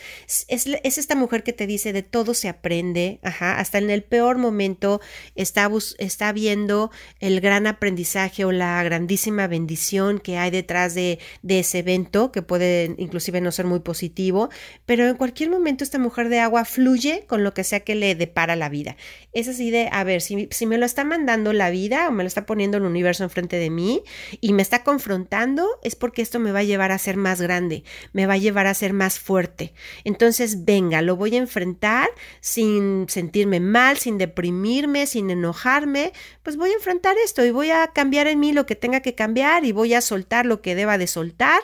Es, 0.48 0.66
esta 0.66 1.14
mujer 1.14 1.42
que 1.42 1.54
te 1.54 1.66
dice 1.66 1.94
de 1.94 2.02
todo 2.02 2.34
se 2.34 2.50
aprende, 2.50 3.18
ajá, 3.22 3.58
hasta 3.58 3.78
en 3.78 3.88
el 3.88 4.02
peor 4.02 4.36
momento 4.36 5.00
está, 5.36 5.70
está 5.98 6.32
viendo 6.32 6.90
el 7.18 7.40
gran 7.40 7.66
aprendizaje 7.66 8.44
o 8.44 8.52
la 8.52 8.82
grandísima 8.82 9.46
bendición 9.46 10.18
que 10.18 10.36
hay 10.36 10.50
detrás 10.50 10.94
de, 10.94 11.18
de 11.40 11.60
ese 11.60 11.78
evento, 11.78 12.30
que 12.30 12.42
puede 12.42 12.94
inclusive 12.98 13.40
no 13.40 13.52
ser 13.52 13.64
muy 13.64 13.80
positivo, 13.80 14.50
pero 14.84 15.08
en 15.08 15.16
cualquier 15.16 15.48
momento 15.48 15.82
esta 15.82 15.98
mujer 15.98 16.28
de 16.28 16.40
agua 16.40 16.66
fluye 16.66 17.24
con 17.26 17.39
lo 17.44 17.54
que 17.54 17.64
sea 17.64 17.80
que 17.80 17.94
le 17.94 18.14
depara 18.14 18.56
la 18.56 18.68
vida. 18.68 18.96
Es 19.32 19.48
así 19.48 19.70
de, 19.70 19.88
a 19.92 20.04
ver, 20.04 20.20
si, 20.20 20.48
si 20.50 20.66
me 20.66 20.78
lo 20.78 20.86
está 20.86 21.04
mandando 21.04 21.52
la 21.52 21.70
vida 21.70 22.08
o 22.08 22.12
me 22.12 22.22
lo 22.22 22.26
está 22.26 22.46
poniendo 22.46 22.78
el 22.78 22.84
universo 22.84 23.24
enfrente 23.24 23.56
de 23.56 23.70
mí 23.70 24.02
y 24.40 24.52
me 24.52 24.62
está 24.62 24.82
confrontando, 24.82 25.68
es 25.82 25.96
porque 25.96 26.22
esto 26.22 26.38
me 26.38 26.52
va 26.52 26.60
a 26.60 26.64
llevar 26.64 26.92
a 26.92 26.98
ser 26.98 27.16
más 27.16 27.40
grande, 27.40 27.84
me 28.12 28.26
va 28.26 28.34
a 28.34 28.38
llevar 28.38 28.66
a 28.66 28.74
ser 28.74 28.92
más 28.92 29.18
fuerte. 29.18 29.72
Entonces, 30.04 30.64
venga, 30.64 31.02
lo 31.02 31.16
voy 31.16 31.34
a 31.36 31.38
enfrentar 31.38 32.08
sin 32.40 33.06
sentirme 33.08 33.60
mal, 33.60 33.98
sin 33.98 34.18
deprimirme, 34.18 35.06
sin 35.06 35.30
enojarme, 35.30 36.12
pues 36.42 36.56
voy 36.56 36.70
a 36.70 36.74
enfrentar 36.74 37.16
esto 37.24 37.44
y 37.44 37.50
voy 37.50 37.70
a 37.70 37.88
cambiar 37.88 38.26
en 38.26 38.40
mí 38.40 38.52
lo 38.52 38.66
que 38.66 38.76
tenga 38.76 39.00
que 39.00 39.14
cambiar 39.14 39.64
y 39.64 39.72
voy 39.72 39.94
a 39.94 40.00
soltar 40.00 40.46
lo 40.46 40.60
que 40.62 40.74
deba 40.74 40.98
de 40.98 41.06
soltar 41.06 41.60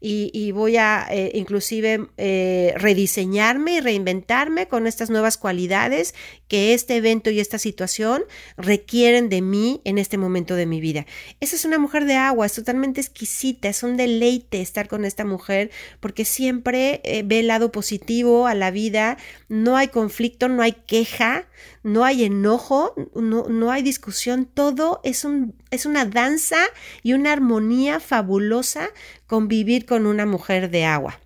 y, 0.00 0.52
voy 0.52 0.76
a 0.76 1.06
eh, 1.10 1.32
inclusive 1.34 2.06
eh, 2.16 2.72
rediseñarme 2.76 3.74
y 3.74 3.80
reinventarme 3.80 4.68
con 4.68 4.86
estas 4.86 5.10
nuevas 5.10 5.17
cualidades 5.36 6.14
que 6.48 6.74
este 6.74 6.96
evento 6.96 7.30
y 7.30 7.40
esta 7.40 7.58
situación 7.58 8.22
requieren 8.56 9.28
de 9.28 9.42
mí 9.42 9.80
en 9.84 9.98
este 9.98 10.18
momento 10.18 10.54
de 10.54 10.66
mi 10.66 10.80
vida. 10.80 11.06
Esa 11.40 11.56
es 11.56 11.64
una 11.64 11.78
mujer 11.78 12.04
de 12.04 12.14
agua, 12.14 12.46
es 12.46 12.54
totalmente 12.54 13.00
exquisita, 13.00 13.68
es 13.68 13.82
un 13.82 13.96
deleite 13.96 14.60
estar 14.60 14.88
con 14.88 15.04
esta 15.04 15.24
mujer 15.24 15.70
porque 16.00 16.24
siempre 16.24 17.00
eh, 17.04 17.22
ve 17.24 17.40
el 17.40 17.48
lado 17.48 17.72
positivo 17.72 18.46
a 18.46 18.54
la 18.54 18.70
vida, 18.70 19.18
no 19.48 19.76
hay 19.76 19.88
conflicto, 19.88 20.48
no 20.48 20.62
hay 20.62 20.72
queja, 20.72 21.48
no 21.82 22.04
hay 22.04 22.24
enojo, 22.24 22.94
no, 23.14 23.48
no 23.48 23.70
hay 23.70 23.82
discusión, 23.82 24.46
todo 24.46 25.00
es, 25.04 25.24
un, 25.24 25.54
es 25.70 25.86
una 25.86 26.04
danza 26.04 26.58
y 27.02 27.12
una 27.12 27.32
armonía 27.32 28.00
fabulosa 28.00 28.90
convivir 29.26 29.86
con 29.86 30.06
una 30.06 30.26
mujer 30.26 30.70
de 30.70 30.84
agua. 30.84 31.20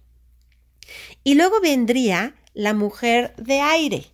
Y 1.24 1.34
luego 1.34 1.60
vendría 1.60 2.34
la 2.54 2.74
mujer 2.74 3.34
de 3.36 3.60
aire. 3.60 4.06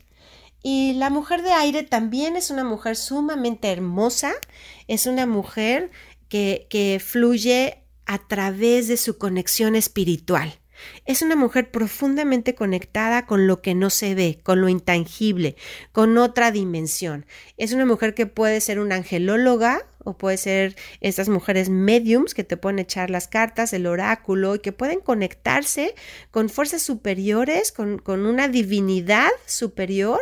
Y 0.62 0.94
la 0.94 1.10
mujer 1.10 1.42
de 1.42 1.52
aire 1.52 1.82
también 1.82 2.36
es 2.36 2.50
una 2.50 2.64
mujer 2.64 2.96
sumamente 2.96 3.70
hermosa, 3.70 4.32
es 4.88 5.06
una 5.06 5.26
mujer 5.26 5.90
que, 6.28 6.66
que 6.68 7.00
fluye 7.04 7.84
a 8.06 8.18
través 8.18 8.88
de 8.88 8.96
su 8.96 9.18
conexión 9.18 9.76
espiritual. 9.76 10.58
Es 11.06 11.22
una 11.22 11.36
mujer 11.36 11.70
profundamente 11.70 12.54
conectada 12.54 13.26
con 13.26 13.46
lo 13.46 13.60
que 13.62 13.74
no 13.74 13.90
se 13.90 14.14
ve, 14.14 14.40
con 14.42 14.60
lo 14.60 14.68
intangible, 14.68 15.56
con 15.92 16.18
otra 16.18 16.50
dimensión. 16.50 17.26
Es 17.56 17.72
una 17.72 17.84
mujer 17.84 18.14
que 18.14 18.26
puede 18.26 18.60
ser 18.60 18.78
una 18.78 18.96
angelóloga 18.96 19.86
o 20.08 20.16
puede 20.16 20.38
ser 20.38 20.74
estas 21.00 21.28
mujeres 21.28 21.68
mediums 21.68 22.32
que 22.32 22.44
te 22.44 22.56
pueden 22.56 22.78
echar 22.78 23.10
las 23.10 23.28
cartas, 23.28 23.72
el 23.74 23.86
oráculo 23.86 24.54
y 24.54 24.60
que 24.60 24.72
pueden 24.72 25.00
conectarse 25.00 25.94
con 26.30 26.48
fuerzas 26.48 26.82
superiores, 26.82 27.72
con, 27.72 27.98
con 27.98 28.24
una 28.24 28.48
divinidad 28.48 29.30
superior 29.46 30.20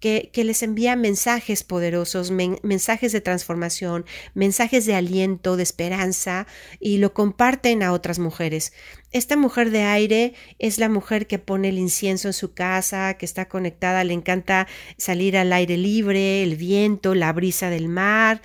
que, 0.00 0.30
que, 0.32 0.44
les 0.44 0.62
envía 0.62 0.94
mensajes 0.96 1.64
poderosos, 1.64 2.30
mensajes 2.30 3.12
de 3.12 3.20
transformación, 3.20 4.04
mensajes 4.34 4.86
de 4.86 4.94
aliento, 4.94 5.56
de 5.56 5.62
esperanza 5.62 6.46
y 6.80 6.98
lo 6.98 7.12
comparten 7.12 7.82
a 7.82 7.92
otras 7.92 8.18
mujeres. 8.18 8.72
Esta 9.12 9.36
mujer 9.36 9.70
de 9.70 9.82
aire 9.82 10.34
es 10.58 10.78
la 10.78 10.90
mujer 10.90 11.26
que 11.26 11.38
pone 11.38 11.70
el 11.70 11.78
incienso 11.78 12.28
en 12.28 12.34
su 12.34 12.52
casa, 12.52 13.14
que 13.14 13.24
está 13.24 13.48
conectada, 13.48 14.04
le 14.04 14.12
encanta 14.12 14.66
salir 14.98 15.38
al 15.38 15.54
aire 15.54 15.78
libre, 15.78 16.42
el 16.42 16.56
viento, 16.56 17.14
la 17.14 17.32
brisa 17.32 17.70
del 17.70 17.88
mar. 17.88 18.42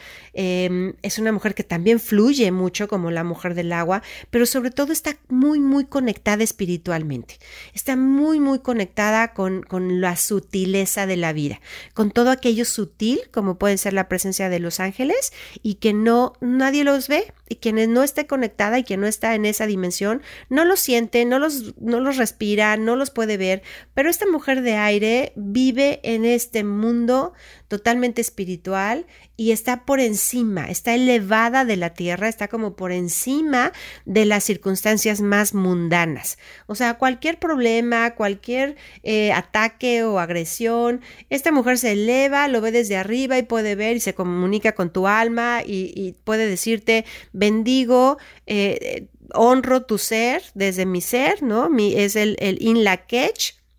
Em, 0.81 0.93
es 1.01 1.19
una 1.19 1.31
mujer 1.31 1.53
que 1.55 1.63
también 1.63 1.99
fluye 1.99 2.51
mucho 2.51 2.87
como 2.87 3.11
la 3.11 3.23
mujer 3.23 3.53
del 3.55 3.73
agua, 3.73 4.01
pero 4.29 4.45
sobre 4.45 4.71
todo 4.71 4.91
está 4.93 5.17
muy, 5.29 5.59
muy 5.59 5.85
conectada 5.85 6.43
espiritualmente. 6.43 7.37
Está 7.73 7.95
muy, 7.95 8.39
muy 8.39 8.59
conectada 8.59 9.33
con, 9.33 9.63
con 9.63 10.01
la 10.01 10.15
sutileza 10.15 11.05
de 11.05 11.17
la 11.17 11.33
vida, 11.33 11.61
con 11.93 12.11
todo 12.11 12.31
aquello 12.31 12.65
sutil, 12.65 13.21
como 13.31 13.57
puede 13.57 13.77
ser 13.77 13.93
la 13.93 14.07
presencia 14.07 14.49
de 14.49 14.59
los 14.59 14.79
ángeles, 14.79 15.33
y 15.61 15.75
que 15.75 15.93
no 15.93 16.33
nadie 16.41 16.83
los 16.83 17.07
ve, 17.07 17.33
y 17.51 17.55
quienes 17.55 17.89
no 17.89 18.01
esté 18.01 18.27
conectada 18.27 18.79
y 18.79 18.83
que 18.83 18.95
no 18.95 19.07
está 19.07 19.35
en 19.35 19.45
esa 19.45 19.67
dimensión, 19.67 20.21
no 20.47 20.63
los 20.63 20.79
siente, 20.79 21.25
no 21.25 21.37
los, 21.37 21.77
no 21.81 21.99
los 21.99 22.15
respira, 22.15 22.77
no 22.77 22.95
los 22.95 23.11
puede 23.11 23.35
ver, 23.35 23.61
pero 23.93 24.09
esta 24.09 24.25
mujer 24.25 24.61
de 24.61 24.77
aire 24.77 25.33
vive 25.35 25.99
en 26.03 26.23
este 26.23 26.63
mundo 26.63 27.33
totalmente 27.67 28.21
espiritual 28.21 29.05
y 29.41 29.51
está 29.51 29.85
por 29.85 29.99
encima, 29.99 30.69
está 30.69 30.93
elevada 30.93 31.65
de 31.65 31.75
la 31.75 31.95
tierra, 31.95 32.27
está 32.27 32.47
como 32.47 32.75
por 32.75 32.91
encima 32.91 33.71
de 34.05 34.25
las 34.25 34.43
circunstancias 34.43 35.19
más 35.19 35.55
mundanas. 35.55 36.37
O 36.67 36.75
sea, 36.75 36.99
cualquier 36.99 37.39
problema, 37.39 38.13
cualquier 38.13 38.75
eh, 39.01 39.31
ataque 39.31 40.03
o 40.03 40.19
agresión, 40.19 41.01
esta 41.31 41.51
mujer 41.51 41.79
se 41.79 41.93
eleva, 41.93 42.47
lo 42.49 42.61
ve 42.61 42.71
desde 42.71 42.97
arriba 42.97 43.39
y 43.39 43.41
puede 43.41 43.73
ver 43.73 43.95
y 43.95 43.99
se 43.99 44.13
comunica 44.13 44.73
con 44.73 44.93
tu 44.93 45.07
alma 45.07 45.63
y, 45.65 46.13
puede 46.23 46.47
decirte, 46.47 47.05
bendigo. 47.33 48.19
Eh, 48.45 49.07
honro 49.33 49.83
tu 49.83 49.97
ser 49.97 50.43
desde 50.53 50.85
mi 50.85 51.01
ser, 51.01 51.41
¿no? 51.41 51.67
Mi, 51.69 51.95
es 51.95 52.15
el, 52.15 52.35
el 52.39 52.61
in 52.61 52.83
la 52.83 53.07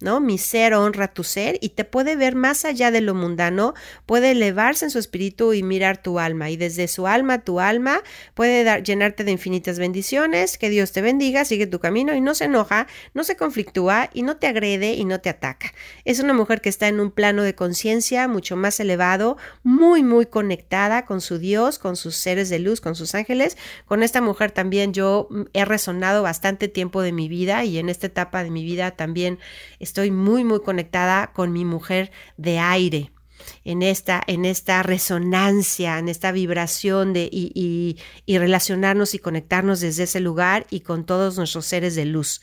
¿no? 0.02 0.20
Mi 0.20 0.38
ser 0.38 0.74
honra 0.74 1.08
tu 1.08 1.24
ser 1.24 1.58
y 1.60 1.70
te 1.70 1.84
puede 1.84 2.16
ver 2.16 2.34
más 2.34 2.64
allá 2.64 2.90
de 2.90 3.00
lo 3.00 3.14
mundano, 3.14 3.74
puede 4.06 4.32
elevarse 4.32 4.84
en 4.84 4.90
su 4.90 4.98
espíritu 4.98 5.54
y 5.54 5.62
mirar 5.62 6.02
tu 6.02 6.18
alma 6.18 6.50
y 6.50 6.56
desde 6.56 6.88
su 6.88 7.06
alma, 7.06 7.44
tu 7.44 7.60
alma 7.60 8.02
puede 8.34 8.64
dar, 8.64 8.82
llenarte 8.82 9.24
de 9.24 9.32
infinitas 9.32 9.78
bendiciones, 9.78 10.58
que 10.58 10.70
Dios 10.70 10.92
te 10.92 11.02
bendiga, 11.02 11.44
sigue 11.44 11.66
tu 11.66 11.80
camino 11.80 12.14
y 12.14 12.20
no 12.20 12.34
se 12.34 12.44
enoja, 12.44 12.86
no 13.14 13.24
se 13.24 13.36
conflictúa 13.36 14.10
y 14.12 14.22
no 14.22 14.36
te 14.36 14.46
agrede 14.46 14.94
y 14.94 15.04
no 15.04 15.20
te 15.20 15.30
ataca. 15.30 15.72
Es 16.04 16.20
una 16.20 16.34
mujer 16.34 16.60
que 16.60 16.68
está 16.68 16.88
en 16.88 17.00
un 17.00 17.10
plano 17.10 17.42
de 17.42 17.54
conciencia 17.54 18.28
mucho 18.28 18.56
más 18.56 18.80
elevado, 18.80 19.36
muy, 19.62 20.02
muy 20.02 20.26
conectada 20.26 21.06
con 21.06 21.20
su 21.20 21.38
Dios, 21.38 21.78
con 21.78 21.96
sus 21.96 22.16
seres 22.16 22.48
de 22.48 22.58
luz, 22.58 22.80
con 22.80 22.94
sus 22.94 23.14
ángeles. 23.14 23.56
Con 23.86 24.02
esta 24.02 24.20
mujer 24.20 24.50
también 24.50 24.92
yo 24.92 25.28
he 25.52 25.64
resonado 25.64 26.22
bastante 26.22 26.68
tiempo 26.68 27.02
de 27.02 27.12
mi 27.12 27.28
vida 27.28 27.64
y 27.64 27.78
en 27.78 27.88
esta 27.88 28.06
etapa 28.06 28.42
de 28.44 28.50
mi 28.50 28.64
vida 28.64 28.92
también 28.92 29.38
muy, 30.00 30.44
muy 30.44 30.60
conectada 30.60 31.32
con 31.32 31.52
mi 31.52 31.64
mujer 31.64 32.10
de 32.36 32.58
aire. 32.58 33.10
En 33.64 33.82
esta, 33.82 34.22
en 34.26 34.44
esta 34.44 34.82
resonancia, 34.84 35.98
en 35.98 36.08
esta 36.08 36.30
vibración 36.30 37.12
de 37.12 37.28
y, 37.32 37.96
relacionarnos 38.26 39.14
y 39.14 39.18
conectarnos 39.18 39.80
desde 39.80 40.04
ese 40.04 40.20
lugar 40.20 40.66
y 40.70 40.80
con 40.80 41.04
todos 41.04 41.36
nuestros 41.36 41.66
seres 41.66 41.96
de 41.96 42.04
luz. 42.04 42.40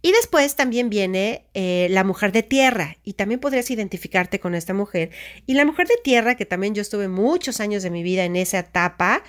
Y 0.00 0.12
después 0.12 0.54
también 0.54 0.90
viene 0.90 1.46
eh, 1.54 1.88
la 1.90 2.04
mujer 2.04 2.30
de 2.30 2.44
tierra, 2.44 2.98
y 3.02 3.14
también 3.14 3.40
podrías 3.40 3.68
identificarte 3.68 4.38
con 4.38 4.54
esta 4.54 4.72
mujer. 4.72 5.10
Y 5.44 5.54
la 5.54 5.64
mujer 5.64 5.88
de 5.88 5.96
tierra, 6.04 6.36
que 6.36 6.46
también 6.46 6.72
yo 6.72 6.82
estuve 6.82 7.08
muchos 7.08 7.58
años 7.58 7.82
de 7.82 7.90
mi 7.90 8.04
vida 8.04 8.24
en 8.24 8.36
esa 8.36 8.60
etapa, 8.60 9.24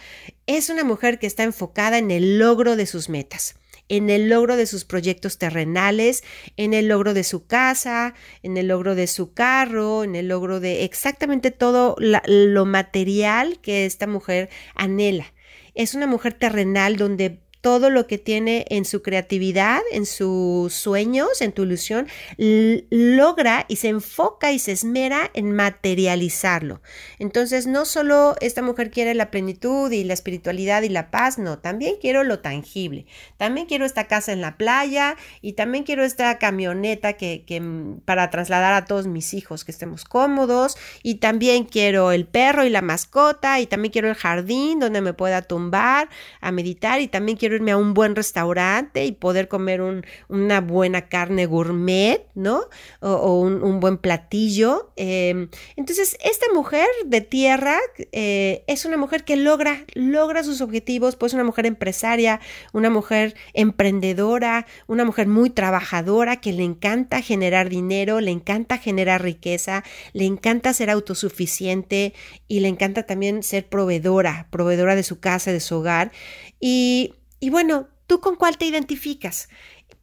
es 0.45 0.69
una 0.69 0.83
mujer 0.83 1.17
que 1.17 1.25
está 1.25 1.41
enfocada 1.41 1.97
en 1.97 2.11
el 2.11 2.37
logro 2.37 2.75
de 2.75 2.85
sus 2.85 3.09
metas 3.09 3.58
en 3.89 4.09
el 4.09 4.29
logro 4.29 4.55
de 4.55 4.65
sus 4.65 4.85
proyectos 4.85 5.37
terrenales, 5.37 6.23
en 6.55 6.73
el 6.73 6.87
logro 6.87 7.13
de 7.13 7.23
su 7.23 7.45
casa, 7.45 8.13
en 8.43 8.55
el 8.57 8.67
logro 8.67 8.95
de 8.95 9.07
su 9.07 9.33
carro, 9.33 10.03
en 10.03 10.15
el 10.15 10.27
logro 10.27 10.59
de 10.59 10.83
exactamente 10.83 11.51
todo 11.51 11.95
lo 11.99 12.65
material 12.65 13.59
que 13.61 13.85
esta 13.85 14.07
mujer 14.07 14.49
anhela. 14.75 15.33
Es 15.73 15.93
una 15.93 16.07
mujer 16.07 16.33
terrenal 16.33 16.95
donde 16.95 17.41
todo 17.61 17.89
lo 17.89 18.07
que 18.07 18.17
tiene 18.17 18.65
en 18.69 18.85
su 18.85 19.01
creatividad, 19.01 19.81
en 19.91 20.05
sus 20.05 20.73
sueños, 20.73 21.41
en 21.41 21.51
tu 21.51 21.63
ilusión, 21.63 22.07
logra 22.37 23.65
y 23.67 23.75
se 23.77 23.89
enfoca 23.89 24.51
y 24.51 24.59
se 24.59 24.71
esmera 24.71 25.29
en 25.33 25.51
materializarlo. 25.51 26.81
Entonces, 27.17 27.67
no 27.67 27.85
solo 27.85 28.35
esta 28.39 28.61
mujer 28.61 28.91
quiere 28.91 29.13
la 29.13 29.31
plenitud 29.31 29.91
y 29.91 30.03
la 30.03 30.13
espiritualidad 30.13 30.83
y 30.83 30.89
la 30.89 31.11
paz, 31.11 31.37
no, 31.37 31.59
también 31.59 31.95
quiero 31.99 32.23
lo 32.23 32.39
tangible. 32.39 33.05
También 33.37 33.67
quiero 33.67 33.85
esta 33.85 34.07
casa 34.07 34.31
en 34.31 34.41
la 34.41 34.57
playa 34.57 35.17
y 35.41 35.53
también 35.53 35.83
quiero 35.83 36.03
esta 36.03 36.37
camioneta 36.37 37.13
que, 37.13 37.43
mm, 37.59 38.01
para 38.05 38.29
trasladar 38.29 38.73
a 38.73 38.85
todos 38.85 39.07
mis 39.07 39.33
hijos 39.33 39.65
que 39.65 39.71
estemos 39.71 40.05
cómodos 40.05 40.77
y 41.03 41.15
también 41.15 41.65
quiero 41.65 42.11
el 42.11 42.25
perro 42.25 42.65
y 42.65 42.69
la 42.69 42.81
mascota 42.81 43.59
y 43.59 43.67
también 43.67 43.91
quiero 43.91 44.09
el 44.09 44.15
jardín 44.15 44.79
donde 44.79 45.01
me 45.01 45.13
pueda 45.13 45.41
tumbar 45.41 46.09
a 46.41 46.51
meditar 46.51 47.01
y 47.01 47.07
también 47.07 47.37
quiero 47.37 47.48
irme 47.53 47.71
a 47.71 47.77
un 47.77 47.93
buen 47.93 48.15
restaurante 48.15 49.05
y 49.05 49.11
poder 49.11 49.47
comer 49.47 49.81
una 50.27 50.61
buena 50.61 51.07
carne 51.07 51.45
gourmet, 51.45 52.25
¿no? 52.35 52.63
O, 52.99 53.39
un, 53.39 53.79
buen 53.79 53.97
platillo. 53.97 54.91
Em, 54.95 55.49
entonces, 55.75 56.17
esta 56.23 56.47
mujer 56.53 56.87
de 57.05 57.21
tierra 57.21 57.77
eh, 58.11 58.63
es 58.67 58.85
una 58.85 58.97
mujer 58.97 59.23
que 59.23 59.35
logra, 59.35 59.85
logra 59.93 60.43
sus 60.43 60.61
objetivos, 60.61 61.15
pues 61.15 61.33
una 61.33 61.43
mujer 61.43 61.65
empresaria, 61.65 62.39
una 62.73 62.89
mujer 62.89 63.35
emprendedora, 63.53 64.65
una 64.87 65.05
mujer 65.05 65.27
muy 65.27 65.49
trabajadora 65.49 66.37
que 66.37 66.53
le 66.53 66.63
encanta 66.63 67.21
generar 67.21 67.69
dinero, 67.69 68.19
le 68.19 68.31
encanta 68.31 68.77
generar 68.77 69.23
riqueza, 69.23 69.83
le 70.13 70.25
encanta 70.25 70.73
ser 70.73 70.89
autosuficiente 70.89 72.13
y 72.47 72.59
le 72.59 72.67
encanta 72.67 73.03
también 73.03 73.43
ser 73.43 73.67
proveedora, 73.67 74.47
proveedora 74.49 74.95
de 74.95 75.03
su 75.03 75.19
casa, 75.19 75.51
de 75.51 75.59
su 75.59 75.75
hogar. 75.77 76.11
Y 76.59 77.13
y 77.39 77.49
bueno, 77.49 77.89
¿tú 78.07 78.19
con 78.19 78.35
cuál 78.35 78.57
te 78.57 78.65
identificas? 78.65 79.49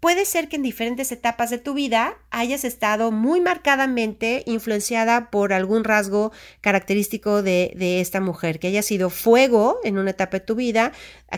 Puede 0.07 0.25
ser 0.25 0.49
que 0.49 0.55
en 0.55 0.63
diferentes 0.63 1.11
etapas 1.11 1.51
de 1.51 1.59
tu 1.59 1.75
vida 1.75 2.17
hayas 2.31 2.63
estado 2.65 3.11
muy 3.11 3.41
marcadamente 3.41 4.45
influenciada 4.47 5.33
por 5.33 5.53
algún 5.53 5.83
rasgo 5.83 6.31
característico 6.61 7.43
de, 7.43 7.73
esta 8.01 8.21
mujer, 8.21 8.61
que 8.61 8.69
haya 8.69 8.83
sido 8.83 9.11
fuego 9.11 9.81
en 9.83 9.99
una 9.99 10.13
etapa 10.13 10.39
de 10.39 10.45
tu 10.45 10.55
vida, 10.55 10.93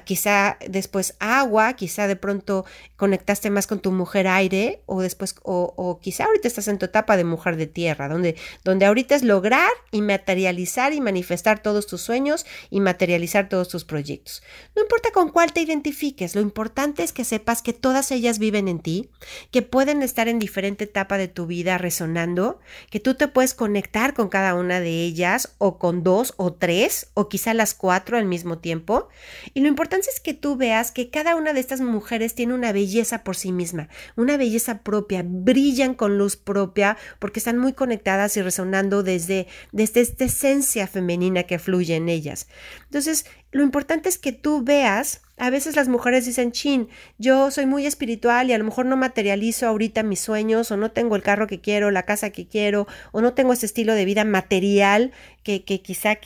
quizá 0.05 0.59
después 0.69 1.17
agua, 1.19 1.73
quizá 1.73 2.07
de 2.09 2.17
pronto 2.17 2.67
conectaste 2.97 3.49
más 3.49 3.67
con 3.67 3.81
tu 3.81 3.91
mujer 3.91 4.27
aire 4.29 4.83
o 4.85 5.01
después, 5.01 5.35
o, 5.45 5.99
quizá 6.03 6.27
ahorita 6.27 6.47
estás 6.47 6.69
en 6.69 6.79
tu 6.79 6.85
etapa 6.85 7.17
de 7.17 7.25
mujer 7.25 7.57
de 7.57 7.69
tierra, 7.69 8.07
donde, 8.07 8.37
donde 8.65 8.85
ahorita 8.85 9.15
es 9.15 9.23
lograr 9.23 9.71
y 9.93 10.03
materializar 10.03 10.93
y 10.93 11.01
manifestar 11.01 11.63
todos 11.63 11.87
tus 11.87 12.03
sueños 12.03 12.45
y 12.69 12.81
materializar 12.81 13.49
todos 13.49 13.69
tus 13.69 13.87
proyectos. 13.87 14.43
No 14.77 14.83
importa 14.83 15.11
con 15.11 15.31
cuál 15.31 15.55
te 15.55 15.63
identifiques, 15.63 16.35
lo 16.35 16.43
importante 16.43 17.03
es 17.03 17.15
que 17.15 17.25
sepas 17.25 17.63
que 17.63 17.73
todas 17.73 18.11
ellas 18.11 18.39
viven 18.39 18.58
en 18.67 18.81
ti, 18.81 19.11
que 19.53 19.63
pueden 19.63 20.03
estar 20.03 20.27
en 20.27 20.41
diferente 20.41 20.85
etapa 20.85 21.19
de 21.19 21.29
tu 21.29 21.47
vida 21.47 21.79
resonando, 21.79 22.59
que 22.91 22.99
tú 22.99 23.15
te 23.15 23.29
puedes 23.29 23.55
conectar 23.55 24.15
con 24.15 24.29
cada 24.29 24.55
una 24.55 24.81
de 24.81 25.05
ellas 25.05 25.55
o 25.59 25.79
con 25.79 26.03
dos 26.03 26.35
o 26.37 26.53
tres 26.55 27.11
o 27.15 27.29
quizá 27.29 27.55
las 27.55 27.75
cuatro 27.75 28.17
al 28.17 28.25
mismo 28.25 28.59
tiempo. 28.59 29.09
Y 29.55 29.61
lo 29.61 29.69
importante 29.69 30.09
es 30.13 30.21
que 30.21 30.35
tú 30.35 30.57
veas 30.57 30.91
que 30.91 31.11
cada 31.11 31.37
una 31.37 31.53
de 31.53 31.61
estas 31.61 31.81
mujeres 31.81 32.35
tiene 32.35 32.55
una 32.55 32.73
belleza 32.73 33.23
por 33.23 33.37
sí 33.37 33.53
misma, 33.53 33.89
una 34.17 34.37
belleza 34.37 34.79
propia, 34.79 35.23
brillan 35.25 35.95
con 35.95 36.19
luz 36.19 36.37
propia 36.37 36.97
porque 37.19 37.39
están 37.41 37.59
muy 37.59 37.75
conectadas 37.75 38.37
y 38.37 38.43
resonando 38.43 39.03
desde, 39.03 39.47
desde 39.73 40.01
esta 40.01 40.25
esencia 40.25 40.87
femenina 40.87 41.45
que 41.45 41.59
fluye 41.59 41.97
en 41.97 42.09
ellas. 42.09 42.49
Entonces, 42.85 43.27
lo 43.51 43.63
importante 43.63 44.09
es 44.09 44.19
que 44.19 44.33
tú 44.33 44.63
veas, 44.63 45.23
a 45.39 45.51
veces 45.51 45.77
las 45.77 45.89
mujeres 45.89 46.27
dicen, 46.27 46.53
chin, 46.53 46.89
yo 47.19 47.51
soy 47.51 47.67
muy 47.67 47.87
espiritual 47.87 48.51
y 48.51 48.53
a 48.53 48.59
lo 48.59 48.65
mejor 48.65 48.87
no 48.87 48.97
materializo 48.97 49.67
ahorita 49.67 50.03
mis 50.03 50.21
sueños 50.21 50.71
o 50.71 50.77
no 50.77 50.91
tengo 50.91 51.17
el 51.17 51.23
carro 51.23 51.47
que 51.47 51.61
quiero, 51.61 51.91
la 51.91 52.05
casa 52.05 52.31
que 52.31 52.47
quiero 52.47 52.87
o 53.13 53.21
no 53.21 53.35
tengo 53.35 53.53
ese 53.53 53.67
estilo 53.67 53.95
de 53.95 54.05
vida 54.05 54.25
material 54.25 55.13
que, 55.43 55.81
quizá 55.81 56.17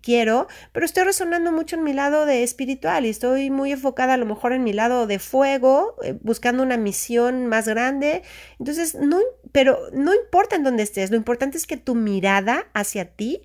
quiero, 0.00 0.48
pero 0.72 0.86
estoy 0.86 1.04
resonando 1.04 1.52
mucho 1.52 1.76
en 1.76 1.82
mi 1.82 1.92
lado 1.92 2.24
de 2.24 2.42
espiritual 2.42 3.04
y 3.04 3.10
estoy 3.10 3.50
muy 3.50 3.72
enfocada 3.72 4.14
a 4.14 4.16
lo 4.16 4.24
mejor 4.24 4.54
en 4.54 4.64
mi 4.64 4.72
lado 4.72 5.06
de 5.06 5.18
fuego, 5.18 5.96
eh, 6.02 6.16
buscando 6.22 6.62
una 6.62 6.78
misión 6.78 7.46
más 7.46 7.68
grande. 7.68 8.22
Entonces, 8.58 8.94
no, 8.94 9.20
pero 9.52 9.78
no 9.92 10.14
importa 10.14 10.56
en 10.56 10.62
dónde 10.62 10.82
estés, 10.82 11.10
lo 11.10 11.16
importante 11.16 11.58
es 11.58 11.66
que 11.66 11.76
tu 11.76 11.94
mirada 11.94 12.66
hacia 12.72 13.04
ti 13.04 13.42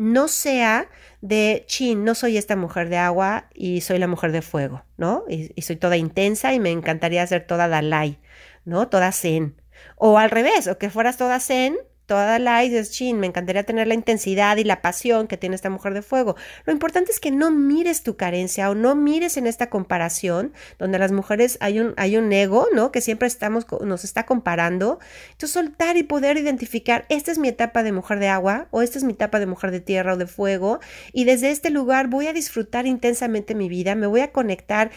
no 0.00 0.28
sea 0.28 0.88
de, 1.20 1.64
chin, 1.66 2.04
no 2.04 2.14
soy 2.14 2.38
esta 2.38 2.56
mujer 2.56 2.88
de 2.88 2.96
agua 2.96 3.50
y 3.52 3.82
soy 3.82 3.98
la 3.98 4.06
mujer 4.06 4.32
de 4.32 4.40
fuego, 4.40 4.82
¿no? 4.96 5.24
Y, 5.28 5.60
soy 5.60 5.76
toda 5.76 5.98
intensa 5.98 6.54
y 6.54 6.58
me 6.58 6.70
encantaría 6.70 7.26
ser 7.26 7.46
toda 7.46 7.68
Dalai, 7.68 8.18
¿no? 8.64 8.88
Toda 8.88 9.12
zen. 9.12 9.60
O 9.96 10.16
al 10.16 10.30
revés, 10.30 10.68
o 10.68 10.78
que 10.78 10.88
fueras 10.88 11.18
toda 11.18 11.38
zen 11.38 11.76
toda 12.10 12.40
la 12.40 12.58
dices, 12.58 12.90
chin, 12.90 13.20
me 13.20 13.28
encantaría 13.28 13.62
tener 13.62 13.86
la 13.86 13.94
intensidad 13.94 14.56
y 14.56 14.64
la 14.64 14.82
pasión 14.82 15.28
que 15.28 15.36
tiene 15.36 15.54
esta 15.54 15.70
mujer 15.70 15.94
de 15.94 16.02
fuego. 16.02 16.34
Lo 16.64 16.72
importante 16.72 17.12
es 17.12 17.20
que 17.20 17.30
no 17.30 17.52
mires 17.52 18.02
tu 18.02 18.16
carencia 18.16 18.68
o 18.68 18.74
no 18.74 18.96
mires 18.96 19.36
en 19.36 19.46
esta 19.46 19.70
comparación 19.70 20.52
donde 20.76 20.98
las 20.98 21.12
mujeres 21.12 21.56
hay 21.60 21.78
un, 21.78 21.94
hay 21.96 22.16
un 22.16 22.32
ego, 22.32 22.66
¿no? 22.74 22.90
Que 22.90 23.00
siempre 23.00 23.28
estamos, 23.28 23.64
nos 23.82 24.02
está 24.02 24.26
comparando. 24.26 24.98
Entonces, 25.30 25.52
soltar 25.52 25.96
y 25.98 26.02
poder 26.02 26.36
identificar, 26.36 27.06
esta 27.10 27.30
es 27.30 27.38
mi 27.38 27.46
etapa 27.46 27.84
de 27.84 27.92
mujer 27.92 28.18
de 28.18 28.26
agua 28.26 28.66
o 28.72 28.82
esta 28.82 28.98
es 28.98 29.04
mi 29.04 29.12
etapa 29.12 29.38
de 29.38 29.46
mujer 29.46 29.70
de 29.70 29.78
tierra 29.78 30.14
o 30.14 30.16
de 30.16 30.26
fuego 30.26 30.80
y 31.12 31.26
desde 31.26 31.52
este 31.52 31.70
lugar 31.70 32.08
voy 32.08 32.26
a 32.26 32.32
disfrutar 32.32 32.86
intensamente 32.86 33.54
mi 33.54 33.68
vida, 33.68 33.94
me 33.94 34.08
voy 34.08 34.22
a 34.22 34.32
conectar 34.32 34.90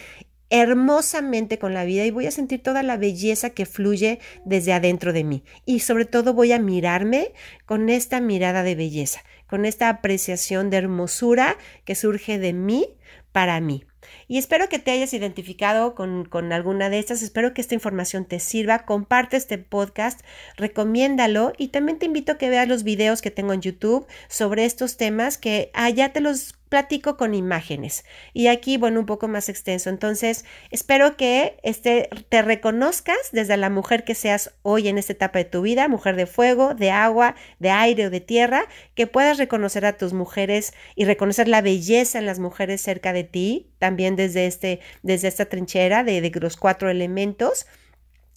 hermosamente 0.54 1.58
con 1.58 1.74
la 1.74 1.84
vida 1.84 2.04
y 2.04 2.12
voy 2.12 2.26
a 2.26 2.30
sentir 2.30 2.62
toda 2.62 2.84
la 2.84 2.96
belleza 2.96 3.50
que 3.50 3.66
fluye 3.66 4.20
desde 4.44 4.72
adentro 4.72 5.12
de 5.12 5.24
mí. 5.24 5.42
Y 5.66 5.80
sobre 5.80 6.04
todo 6.04 6.32
voy 6.32 6.52
a 6.52 6.60
mirarme 6.60 7.32
con 7.66 7.88
esta 7.88 8.20
mirada 8.20 8.62
de 8.62 8.76
belleza, 8.76 9.24
con 9.48 9.64
esta 9.64 9.88
apreciación 9.88 10.70
de 10.70 10.76
hermosura 10.76 11.56
que 11.84 11.96
surge 11.96 12.38
de 12.38 12.52
mí 12.52 12.86
para 13.32 13.60
mí. 13.60 13.84
Y 14.28 14.38
espero 14.38 14.68
que 14.68 14.78
te 14.78 14.92
hayas 14.92 15.12
identificado 15.12 15.96
con, 15.96 16.24
con, 16.24 16.52
alguna 16.52 16.88
de 16.88 17.00
estas. 17.00 17.22
Espero 17.22 17.52
que 17.52 17.60
esta 17.60 17.74
información 17.74 18.24
te 18.24 18.38
sirva. 18.38 18.84
Comparte 18.84 19.36
este 19.36 19.58
podcast, 19.58 20.20
recomiéndalo 20.56 21.52
y 21.58 21.68
también 21.68 21.98
te 21.98 22.06
invito 22.06 22.32
a 22.32 22.38
que 22.38 22.48
veas 22.48 22.68
los 22.68 22.84
videos 22.84 23.22
que 23.22 23.32
tengo 23.32 23.54
en 23.54 23.60
YouTube 23.60 24.06
sobre 24.28 24.66
estos 24.66 24.98
temas 24.98 25.36
que 25.36 25.72
allá 25.74 26.12
te 26.12 26.20
los 26.20 26.54
platico 26.74 27.16
con 27.16 27.34
imágenes 27.34 28.04
y 28.32 28.48
aquí, 28.48 28.78
bueno, 28.78 28.98
un 28.98 29.06
poco 29.06 29.28
más 29.28 29.48
extenso. 29.48 29.90
Entonces, 29.90 30.44
espero 30.72 31.16
que 31.16 31.56
este, 31.62 32.08
te 32.28 32.42
reconozcas 32.42 33.16
desde 33.30 33.56
la 33.56 33.70
mujer 33.70 34.02
que 34.02 34.16
seas 34.16 34.56
hoy 34.62 34.88
en 34.88 34.98
esta 34.98 35.12
etapa 35.12 35.38
de 35.38 35.44
tu 35.44 35.62
vida, 35.62 35.86
mujer 35.86 36.16
de 36.16 36.26
fuego, 36.26 36.74
de 36.74 36.90
agua, 36.90 37.36
de 37.60 37.70
aire 37.70 38.08
o 38.08 38.10
de 38.10 38.20
tierra, 38.20 38.64
que 38.96 39.06
puedas 39.06 39.38
reconocer 39.38 39.86
a 39.86 39.96
tus 39.96 40.12
mujeres 40.14 40.74
y 40.96 41.04
reconocer 41.04 41.46
la 41.46 41.62
belleza 41.62 42.18
en 42.18 42.26
las 42.26 42.40
mujeres 42.40 42.80
cerca 42.80 43.12
de 43.12 43.22
ti, 43.22 43.70
también 43.78 44.16
desde, 44.16 44.48
este, 44.48 44.80
desde 45.04 45.28
esta 45.28 45.44
trinchera 45.44 46.02
de, 46.02 46.20
de 46.20 46.40
los 46.40 46.56
cuatro 46.56 46.90
elementos 46.90 47.66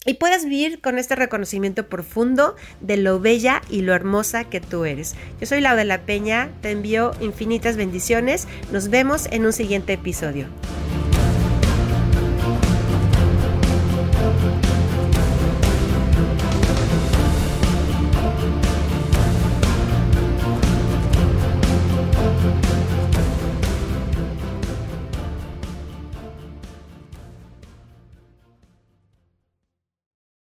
y 0.04 0.14
puedas 0.14 0.44
vivir 0.44 0.80
con 0.80 0.98
este 0.98 1.16
reconocimiento 1.16 1.88
profundo 1.88 2.56
de 2.80 2.96
lo 2.96 3.20
bella 3.20 3.62
y 3.68 3.82
lo 3.82 3.94
hermosa 3.94 4.44
que 4.44 4.60
tú 4.60 4.84
eres. 4.84 5.14
Yo 5.40 5.46
soy 5.46 5.60
Laura 5.60 5.76
de 5.76 5.84
la 5.84 6.02
Peña, 6.02 6.50
te 6.62 6.70
envío 6.70 7.12
infinitas 7.20 7.76
bendiciones, 7.76 8.48
nos 8.72 8.88
vemos 8.88 9.26
en 9.30 9.44
un 9.44 9.52
siguiente 9.52 9.92
episodio. 9.94 10.46